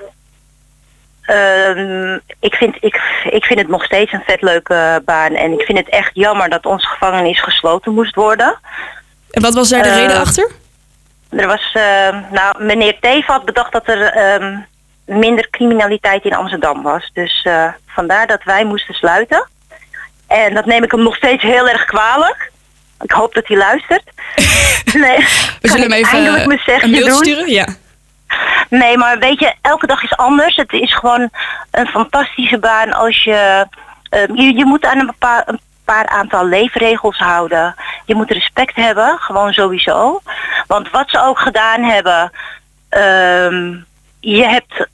Ehm, 1.26 2.18
ik, 2.40 2.54
vind, 2.54 2.76
ik, 2.80 3.00
ik 3.30 3.44
vind 3.44 3.58
het 3.58 3.68
nog 3.68 3.84
steeds 3.84 4.12
een 4.12 4.22
vet 4.26 4.42
leuke 4.42 5.02
baan. 5.04 5.34
En 5.34 5.52
ik 5.52 5.60
vind 5.66 5.78
het 5.78 5.88
echt 5.88 6.10
jammer 6.14 6.48
dat 6.48 6.66
onze 6.66 6.86
gevangenis 6.86 7.42
gesloten 7.42 7.94
moest 7.94 8.14
worden. 8.14 8.58
En 9.30 9.42
wat 9.42 9.54
was 9.54 9.68
daar 9.68 9.82
de 9.82 9.88
Eh, 9.88 9.96
reden 9.96 10.18
achter? 10.20 10.50
Er 11.30 11.46
was, 11.46 11.70
ehm, 11.72 12.20
nou, 12.30 12.64
meneer 12.64 12.96
Teef 13.00 13.26
had 13.26 13.44
bedacht 13.44 13.72
dat 13.72 13.88
er 13.88 14.02
ehm, 14.02 14.56
minder 15.04 15.48
criminaliteit 15.50 16.24
in 16.24 16.34
Amsterdam 16.34 16.82
was. 16.82 17.10
Dus 17.12 17.40
eh, 17.44 17.66
vandaar 17.86 18.26
dat 18.26 18.42
wij 18.44 18.64
moesten 18.64 18.94
sluiten. 18.94 19.48
En 20.26 20.54
dat 20.54 20.66
neem 20.66 20.82
ik 20.82 20.90
hem 20.90 21.02
nog 21.02 21.16
steeds 21.16 21.42
heel 21.42 21.68
erg 21.68 21.84
kwalijk. 21.84 22.50
Ik 23.00 23.10
hoop 23.10 23.34
dat 23.34 23.46
hij 23.48 23.56
luistert. 23.56 24.02
Nee, 24.92 25.16
We 25.60 25.68
zullen 25.68 25.82
hem 25.82 25.92
even 25.92 26.12
eindelijk 26.12 26.42
eh, 26.42 26.46
mijn 26.46 26.60
zegje 26.66 26.84
een 26.84 26.90
mail 26.90 27.16
sturen. 27.16 27.50
Ja. 27.50 27.66
Nee, 28.70 28.96
maar 28.96 29.18
weet 29.18 29.40
je, 29.40 29.54
elke 29.60 29.86
dag 29.86 30.02
is 30.02 30.16
anders. 30.16 30.56
Het 30.56 30.72
is 30.72 30.94
gewoon 30.94 31.30
een 31.70 31.86
fantastische 31.86 32.58
baan 32.58 32.92
als 32.92 33.24
je... 33.24 33.66
eh, 34.10 34.26
je, 34.34 34.54
je 34.56 34.64
moet 34.64 34.84
aan 34.84 34.98
een, 34.98 35.14
een 35.46 35.60
paar 35.84 36.06
aantal 36.06 36.46
leefregels 36.46 37.18
houden. 37.18 37.74
Je 38.04 38.14
moet 38.14 38.30
respect 38.30 38.76
hebben, 38.76 39.18
gewoon 39.18 39.52
sowieso. 39.52 40.20
Want 40.66 40.90
wat 40.90 41.10
ze 41.10 41.22
ook 41.22 41.38
gedaan 41.38 41.82
hebben... 41.82 42.30
ehm, 42.88 43.74
je 44.20 44.44
hebt... 44.44 44.86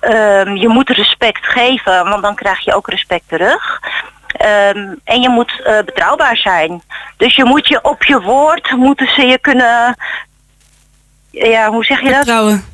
ehm, 0.00 0.54
je 0.54 0.68
moet 0.68 0.90
respect 0.90 1.46
geven, 1.46 2.08
want 2.08 2.22
dan 2.22 2.34
krijg 2.34 2.60
je 2.60 2.74
ook 2.74 2.88
respect 2.88 3.28
terug. 3.28 3.80
Ehm, 4.36 4.94
en 5.04 5.20
je 5.20 5.28
moet 5.28 5.60
eh, 5.64 5.78
betrouwbaar 5.84 6.36
zijn. 6.36 6.82
Dus 7.16 7.36
je 7.36 7.44
moet 7.44 7.68
je 7.68 7.82
op 7.82 8.04
je 8.04 8.20
woord, 8.20 8.70
moeten 8.70 9.08
ze 9.08 9.26
je 9.26 9.38
kunnen... 9.38 9.96
Ja, 11.30 11.70
hoe 11.70 11.84
zeg 11.84 12.00
je 12.00 12.06
dat? 12.06 12.14
Vertrouwen. 12.14 12.64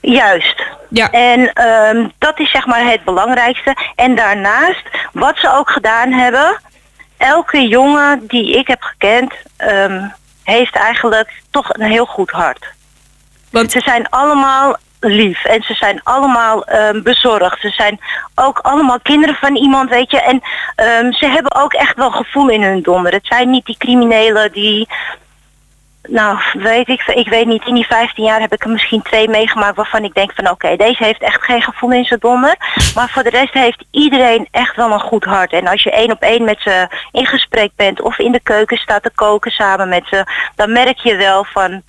Juist. 0.00 0.62
Ja. 0.88 1.10
En 1.10 1.52
ehm, 1.52 2.08
dat 2.18 2.38
is 2.38 2.50
zeg 2.50 2.66
maar 2.66 2.84
het 2.84 3.04
belangrijkste. 3.04 3.76
En 3.94 4.14
daarnaast, 4.14 4.82
wat 5.12 5.38
ze 5.38 5.52
ook 5.52 5.70
gedaan 5.70 6.12
hebben, 6.12 6.60
elke 7.16 7.68
jongen 7.68 8.26
die 8.26 8.58
ik 8.58 8.66
heb 8.66 8.82
gekend, 8.82 9.34
ehm, 9.56 10.08
heeft 10.42 10.76
eigenlijk 10.76 11.42
toch 11.50 11.74
een 11.74 11.90
heel 11.90 12.06
goed 12.06 12.30
hart. 12.30 12.66
Want 13.50 13.70
Ze 13.70 13.80
zijn 13.80 14.08
allemaal 14.08 14.76
lief 15.00 15.44
en 15.44 15.62
ze 15.62 15.74
zijn 15.74 16.00
allemaal 16.02 16.64
ehm, 16.64 17.02
bezorgd. 17.02 17.60
Ze 17.60 17.68
zijn 17.68 18.00
ook 18.34 18.58
allemaal 18.58 19.00
kinderen 19.02 19.34
van 19.34 19.56
iemand, 19.56 19.90
weet 19.90 20.10
je. 20.10 20.20
En 20.20 20.42
ze 21.12 21.26
hebben 21.26 21.54
ook 21.54 21.72
echt 21.72 21.96
wel 21.96 22.10
gevoel 22.10 22.48
in 22.48 22.62
hun 22.62 22.82
donder. 22.82 23.12
Het 23.12 23.26
zijn 23.26 23.50
niet 23.50 23.64
die 23.66 23.76
criminelen 23.78 24.52
die... 24.52 24.88
Nou, 26.10 26.38
weet 26.52 26.88
ik, 26.88 27.02
ik 27.06 27.28
weet 27.28 27.46
niet. 27.46 27.66
In 27.66 27.74
die 27.74 27.86
15 27.86 28.24
jaar 28.24 28.40
heb 28.40 28.52
ik 28.52 28.64
er 28.64 28.70
misschien 28.70 29.02
twee 29.02 29.28
meegemaakt 29.28 29.76
waarvan 29.76 30.04
ik 30.04 30.14
denk 30.14 30.32
van 30.34 30.50
oké, 30.50 30.76
deze 30.76 31.04
heeft 31.04 31.22
echt 31.22 31.44
geen 31.44 31.62
gevoel 31.62 31.92
in 31.92 32.04
zijn 32.04 32.20
donder. 32.20 32.56
Maar 32.94 33.08
voor 33.08 33.22
de 33.22 33.30
rest 33.30 33.52
heeft 33.52 33.84
iedereen 33.90 34.48
echt 34.50 34.76
wel 34.76 34.92
een 34.92 35.00
goed 35.00 35.24
hart. 35.24 35.52
En 35.52 35.66
als 35.66 35.82
je 35.82 35.90
één 35.90 36.10
op 36.10 36.22
één 36.22 36.44
met 36.44 36.60
ze 36.60 36.88
in 37.12 37.26
gesprek 37.26 37.70
bent 37.76 38.00
of 38.00 38.18
in 38.18 38.32
de 38.32 38.40
keuken 38.40 38.76
staat 38.76 39.02
te 39.02 39.10
koken 39.14 39.50
samen 39.50 39.88
met 39.88 40.06
ze, 40.06 40.24
dan 40.54 40.72
merk 40.72 40.98
je 40.98 41.16
wel 41.16 41.44
van 41.44 41.82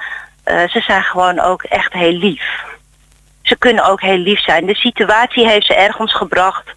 eh, 0.44 0.70
ze 0.70 0.80
zijn 0.80 1.04
gewoon 1.04 1.40
ook 1.40 1.64
echt 1.64 1.94
heel 1.94 2.14
lief. 2.14 2.64
Ze 3.42 3.58
kunnen 3.58 3.86
ook 3.86 4.02
heel 4.02 4.18
lief 4.18 4.40
zijn. 4.40 4.66
De 4.66 4.76
situatie 4.76 5.48
heeft 5.48 5.66
ze 5.66 5.76
ergens 5.76 6.14
gebracht 6.14 6.74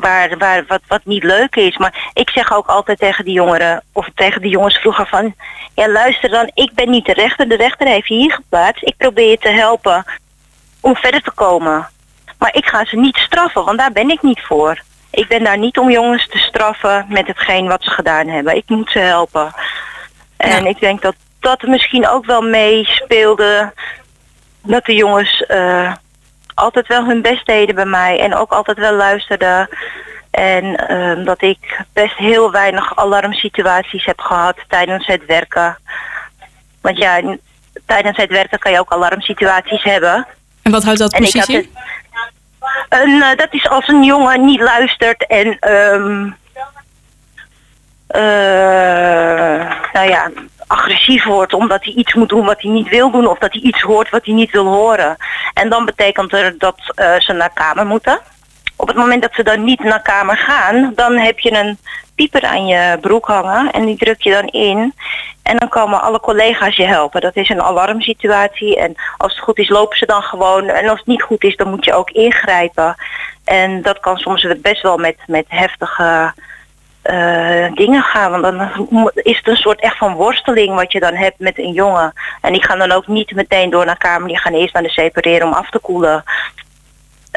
waar, 0.00 0.38
waar, 0.38 0.64
wat, 0.66 0.80
wat 0.88 1.04
niet 1.04 1.22
leuk 1.22 1.56
is. 1.56 1.76
Maar 1.76 2.10
ik 2.12 2.30
zeg 2.30 2.52
ook 2.52 2.66
altijd 2.66 2.98
tegen 2.98 3.24
die 3.24 3.34
jongeren, 3.34 3.82
of 3.92 4.08
tegen 4.14 4.40
die 4.40 4.50
jongens 4.50 4.78
vroeger 4.78 5.06
van... 5.06 5.34
Ja, 5.74 5.88
luister 5.88 6.30
dan, 6.30 6.50
ik 6.54 6.72
ben 6.74 6.90
niet 6.90 7.06
de 7.06 7.12
rechter. 7.12 7.48
De 7.48 7.56
rechter 7.56 7.86
heeft 7.86 8.08
je 8.08 8.14
hier 8.14 8.32
geplaatst. 8.32 8.82
Ik 8.82 8.96
probeer 8.96 9.30
je 9.30 9.38
te 9.38 9.48
helpen 9.48 10.04
om 10.80 10.96
verder 10.96 11.22
te 11.22 11.32
komen. 11.34 11.88
Maar 12.38 12.54
ik 12.54 12.66
ga 12.66 12.84
ze 12.84 12.96
niet 12.96 13.16
straffen, 13.16 13.64
want 13.64 13.78
daar 13.78 13.92
ben 13.92 14.10
ik 14.10 14.22
niet 14.22 14.40
voor. 14.40 14.82
Ik 15.10 15.28
ben 15.28 15.44
daar 15.44 15.58
niet 15.58 15.78
om 15.78 15.90
jongens 15.90 16.28
te 16.28 16.38
straffen 16.38 17.06
met 17.08 17.26
hetgeen 17.26 17.66
wat 17.66 17.82
ze 17.82 17.90
gedaan 17.90 18.28
hebben. 18.28 18.56
Ik 18.56 18.64
moet 18.66 18.90
ze 18.90 18.98
helpen. 18.98 19.52
En 20.36 20.62
Ja. 20.62 20.68
ik 20.68 20.80
denk 20.80 21.02
dat 21.02 21.14
dat 21.40 21.62
misschien 21.62 22.08
ook 22.08 22.24
wel 22.26 22.42
meespeelde... 22.42 23.72
dat 24.62 24.84
de 24.84 24.94
jongens 24.94 25.46
eh, 25.46 25.92
altijd 26.54 26.86
wel 26.86 27.04
hun 27.04 27.22
best 27.22 27.46
deden 27.46 27.74
bij 27.74 27.84
mij 27.84 28.20
en 28.20 28.34
ook 28.34 28.52
altijd 28.52 28.78
wel 28.78 28.94
luisterden. 28.94 29.68
En 30.30 30.76
ehm, 30.76 31.24
dat 31.24 31.42
ik 31.42 31.80
best 31.92 32.16
heel 32.16 32.50
weinig 32.50 32.96
alarmsituaties 32.96 34.04
heb 34.04 34.20
gehad 34.20 34.56
tijdens 34.68 35.06
het 35.06 35.26
werken. 35.26 35.78
Want 36.80 36.98
ja, 36.98 37.36
tijdens 37.86 38.16
het 38.16 38.30
werken 38.30 38.58
kan 38.58 38.72
je 38.72 38.78
ook 38.78 38.92
alarmsituaties 38.92 39.82
hebben. 39.82 40.26
en 40.62 40.70
wat 40.70 40.84
houdt 40.84 40.98
dat 40.98 41.12
En 41.12 41.18
precies 41.18 41.46
in? 41.46 41.70
Een, 42.88 43.22
eh, 43.22 43.36
dat 43.36 43.48
is 43.50 43.68
als 43.68 43.88
een 43.88 44.04
jongen 44.04 44.44
niet 44.44 44.60
luistert 44.60 45.26
en 45.26 45.58
ehm 45.58 46.30
eh, 48.14 49.70
nou 49.92 50.08
ja, 50.08 50.30
agressief 50.66 51.24
wordt 51.24 51.52
omdat 51.54 51.84
hij 51.84 51.92
iets 51.92 52.14
moet 52.14 52.28
doen 52.28 52.44
wat 52.44 52.62
hij 52.62 52.70
niet 52.70 52.88
wil 52.88 53.10
doen 53.10 53.26
of 53.26 53.38
dat 53.38 53.52
hij 53.52 53.62
iets 53.62 53.80
hoort 53.80 54.10
wat 54.10 54.24
hij 54.24 54.34
niet 54.34 54.50
wil 54.50 54.66
horen. 54.66 55.16
En 55.54 55.68
dan 55.68 55.84
betekent 55.84 56.32
er 56.32 56.54
dat 56.58 56.76
eh, 56.94 57.14
ze 57.18 57.32
naar 57.32 57.52
kamer 57.54 57.86
moeten. 57.86 58.18
Op 58.76 58.88
het 58.88 58.96
moment 58.96 59.22
dat 59.22 59.34
ze 59.34 59.42
dan 59.42 59.64
niet 59.64 59.80
naar 59.80 60.02
kamer 60.02 60.36
gaan, 60.36 60.92
dan 60.94 61.16
heb 61.18 61.38
je 61.38 61.52
een 61.52 61.78
pieper 62.14 62.44
aan 62.44 62.66
je 62.66 62.98
broek 63.00 63.26
hangen 63.26 63.70
en 63.70 63.84
die 63.84 63.96
druk 63.96 64.22
je 64.22 64.30
dan 64.30 64.46
in. 64.46 64.94
En 65.42 65.56
dan 65.56 65.68
komen 65.68 66.02
alle 66.02 66.20
collega's 66.20 66.76
je 66.76 66.86
helpen. 66.86 67.20
Dat 67.20 67.36
is 67.36 67.48
een 67.48 67.62
alarmsituatie 67.62 68.76
en 68.76 68.94
als 69.16 69.32
het 69.32 69.42
goed 69.42 69.58
is 69.58 69.68
lopen 69.68 69.98
ze 69.98 70.06
dan 70.06 70.22
gewoon. 70.22 70.68
En 70.68 70.88
als 70.88 70.98
het 70.98 71.08
niet 71.08 71.22
goed 71.22 71.44
is 71.44 71.56
dan 71.56 71.70
moet 71.70 71.84
je 71.84 71.94
ook 71.94 72.10
ingrijpen. 72.10 72.94
En 73.44 73.82
dat 73.82 74.00
kan 74.00 74.16
soms 74.16 74.46
best 74.62 74.82
wel 74.82 74.96
met, 74.96 75.16
met 75.26 75.44
heftige 75.48 76.32
eh, 77.04 77.72
dingen 77.74 78.02
gaan. 78.02 78.30
Want 78.30 78.42
dan 78.42 79.10
is 79.14 79.36
het 79.36 79.48
een 79.48 79.56
soort 79.56 79.80
echt 79.80 79.96
van 79.96 80.14
worsteling 80.14 80.74
wat 80.74 80.92
je 80.92 81.00
dan 81.00 81.14
hebt 81.14 81.38
met 81.38 81.58
een 81.58 81.72
jongen. 81.72 82.12
En 82.40 82.52
die 82.52 82.64
gaan 82.64 82.78
dan 82.78 82.92
ook 82.92 83.06
niet 83.06 83.34
meteen 83.34 83.70
door 83.70 83.84
naar 83.86 83.96
kamer. 83.96 84.28
Die 84.28 84.38
gaan 84.38 84.52
eerst 84.54 84.74
naar 84.74 84.82
de 84.82 84.88
separeren 84.88 85.46
om 85.46 85.52
af 85.52 85.70
te 85.70 85.78
koelen. 85.78 86.24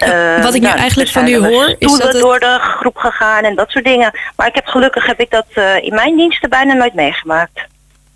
Uh, 0.04 0.44
wat 0.44 0.54
ik 0.54 0.62
nu 0.62 0.68
nou, 0.68 0.80
eigenlijk 0.80 1.10
er 1.10 1.14
van 1.14 1.28
u 1.28 1.38
hoor, 1.38 1.76
is 1.80 1.98
dat 1.98 2.14
het... 2.14 2.22
door 2.22 2.40
de 2.40 2.58
groep 2.60 2.98
gegaan 2.98 3.44
en 3.44 3.56
dat 3.56 3.70
soort 3.70 3.86
dingen. 3.86 4.12
Maar 4.36 4.48
ik 4.48 4.56
heb 4.56 4.66
gelukkig 4.66 5.06
heb 5.06 5.20
ik 5.20 5.30
dat 5.30 5.46
eh, 5.54 5.84
in 5.84 5.94
mijn 5.94 6.18
diensten 6.18 6.50
bijna 6.50 6.74
nooit 6.74 6.94
meegemaakt. 6.94 7.66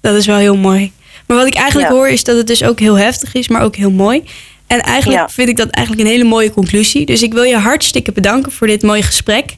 Dat 0.01 0.15
is 0.15 0.25
wel 0.25 0.37
heel 0.37 0.57
mooi. 0.57 0.93
Maar 1.27 1.37
wat 1.37 1.47
ik 1.47 1.55
eigenlijk 1.55 1.89
Ja. 1.89 1.95
hoor 1.95 2.07
is 2.09 2.23
dat 2.23 2.37
het 2.37 2.47
dus 2.47 2.63
ook 2.63 2.79
heel 2.79 2.97
heftig 2.97 3.33
is, 3.33 3.47
maar 3.47 3.61
ook 3.61 3.75
heel 3.75 3.91
mooi. 3.91 4.23
En 4.67 4.79
eigenlijk 4.81 5.19
Ja. 5.21 5.29
vind 5.29 5.49
ik 5.49 5.57
dat 5.57 5.69
eigenlijk 5.69 6.07
een 6.07 6.13
hele 6.13 6.29
mooie 6.29 6.51
conclusie. 6.51 7.05
Dus 7.05 7.21
ik 7.21 7.33
wil 7.33 7.43
je 7.43 7.57
hartstikke 7.57 8.11
bedanken 8.11 8.51
voor 8.51 8.67
dit 8.67 8.81
mooie 8.81 9.03
gesprek. 9.03 9.55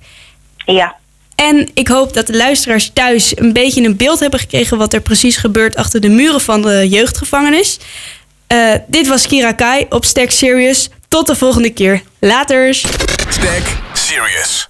Ja, 0.65 0.95
En 1.36 1.69
ik 1.74 1.88
hoop 1.88 2.13
dat 2.13 2.28
de 2.28 2.38
luisteraars 2.38 2.91
thuis 2.93 3.38
een 3.38 3.54
beetje 3.54 3.84
een 3.84 3.98
beeld 3.98 4.19
hebben 4.19 4.39
gekregen 4.39 4.78
wat 4.78 4.93
er 4.93 5.02
precies 5.02 5.38
gebeurt 5.38 5.76
achter 5.76 6.02
de 6.02 6.10
muren 6.10 6.41
van 6.41 6.62
de 6.62 6.88
jeugdgevangenis. 6.89 7.80
Eh, 8.48 8.74
dit 8.88 9.08
was 9.08 9.28
Kira 9.28 9.52
Kai 9.52 9.86
op 9.89 10.06
Stack 10.06 10.32
Serious. 10.32 10.89
Tot 11.08 11.28
de 11.28 11.36
volgende 11.36 11.69
keer. 11.69 12.02
Laters! 12.19 12.86
Stack 13.30 13.78
Serious. 13.93 14.67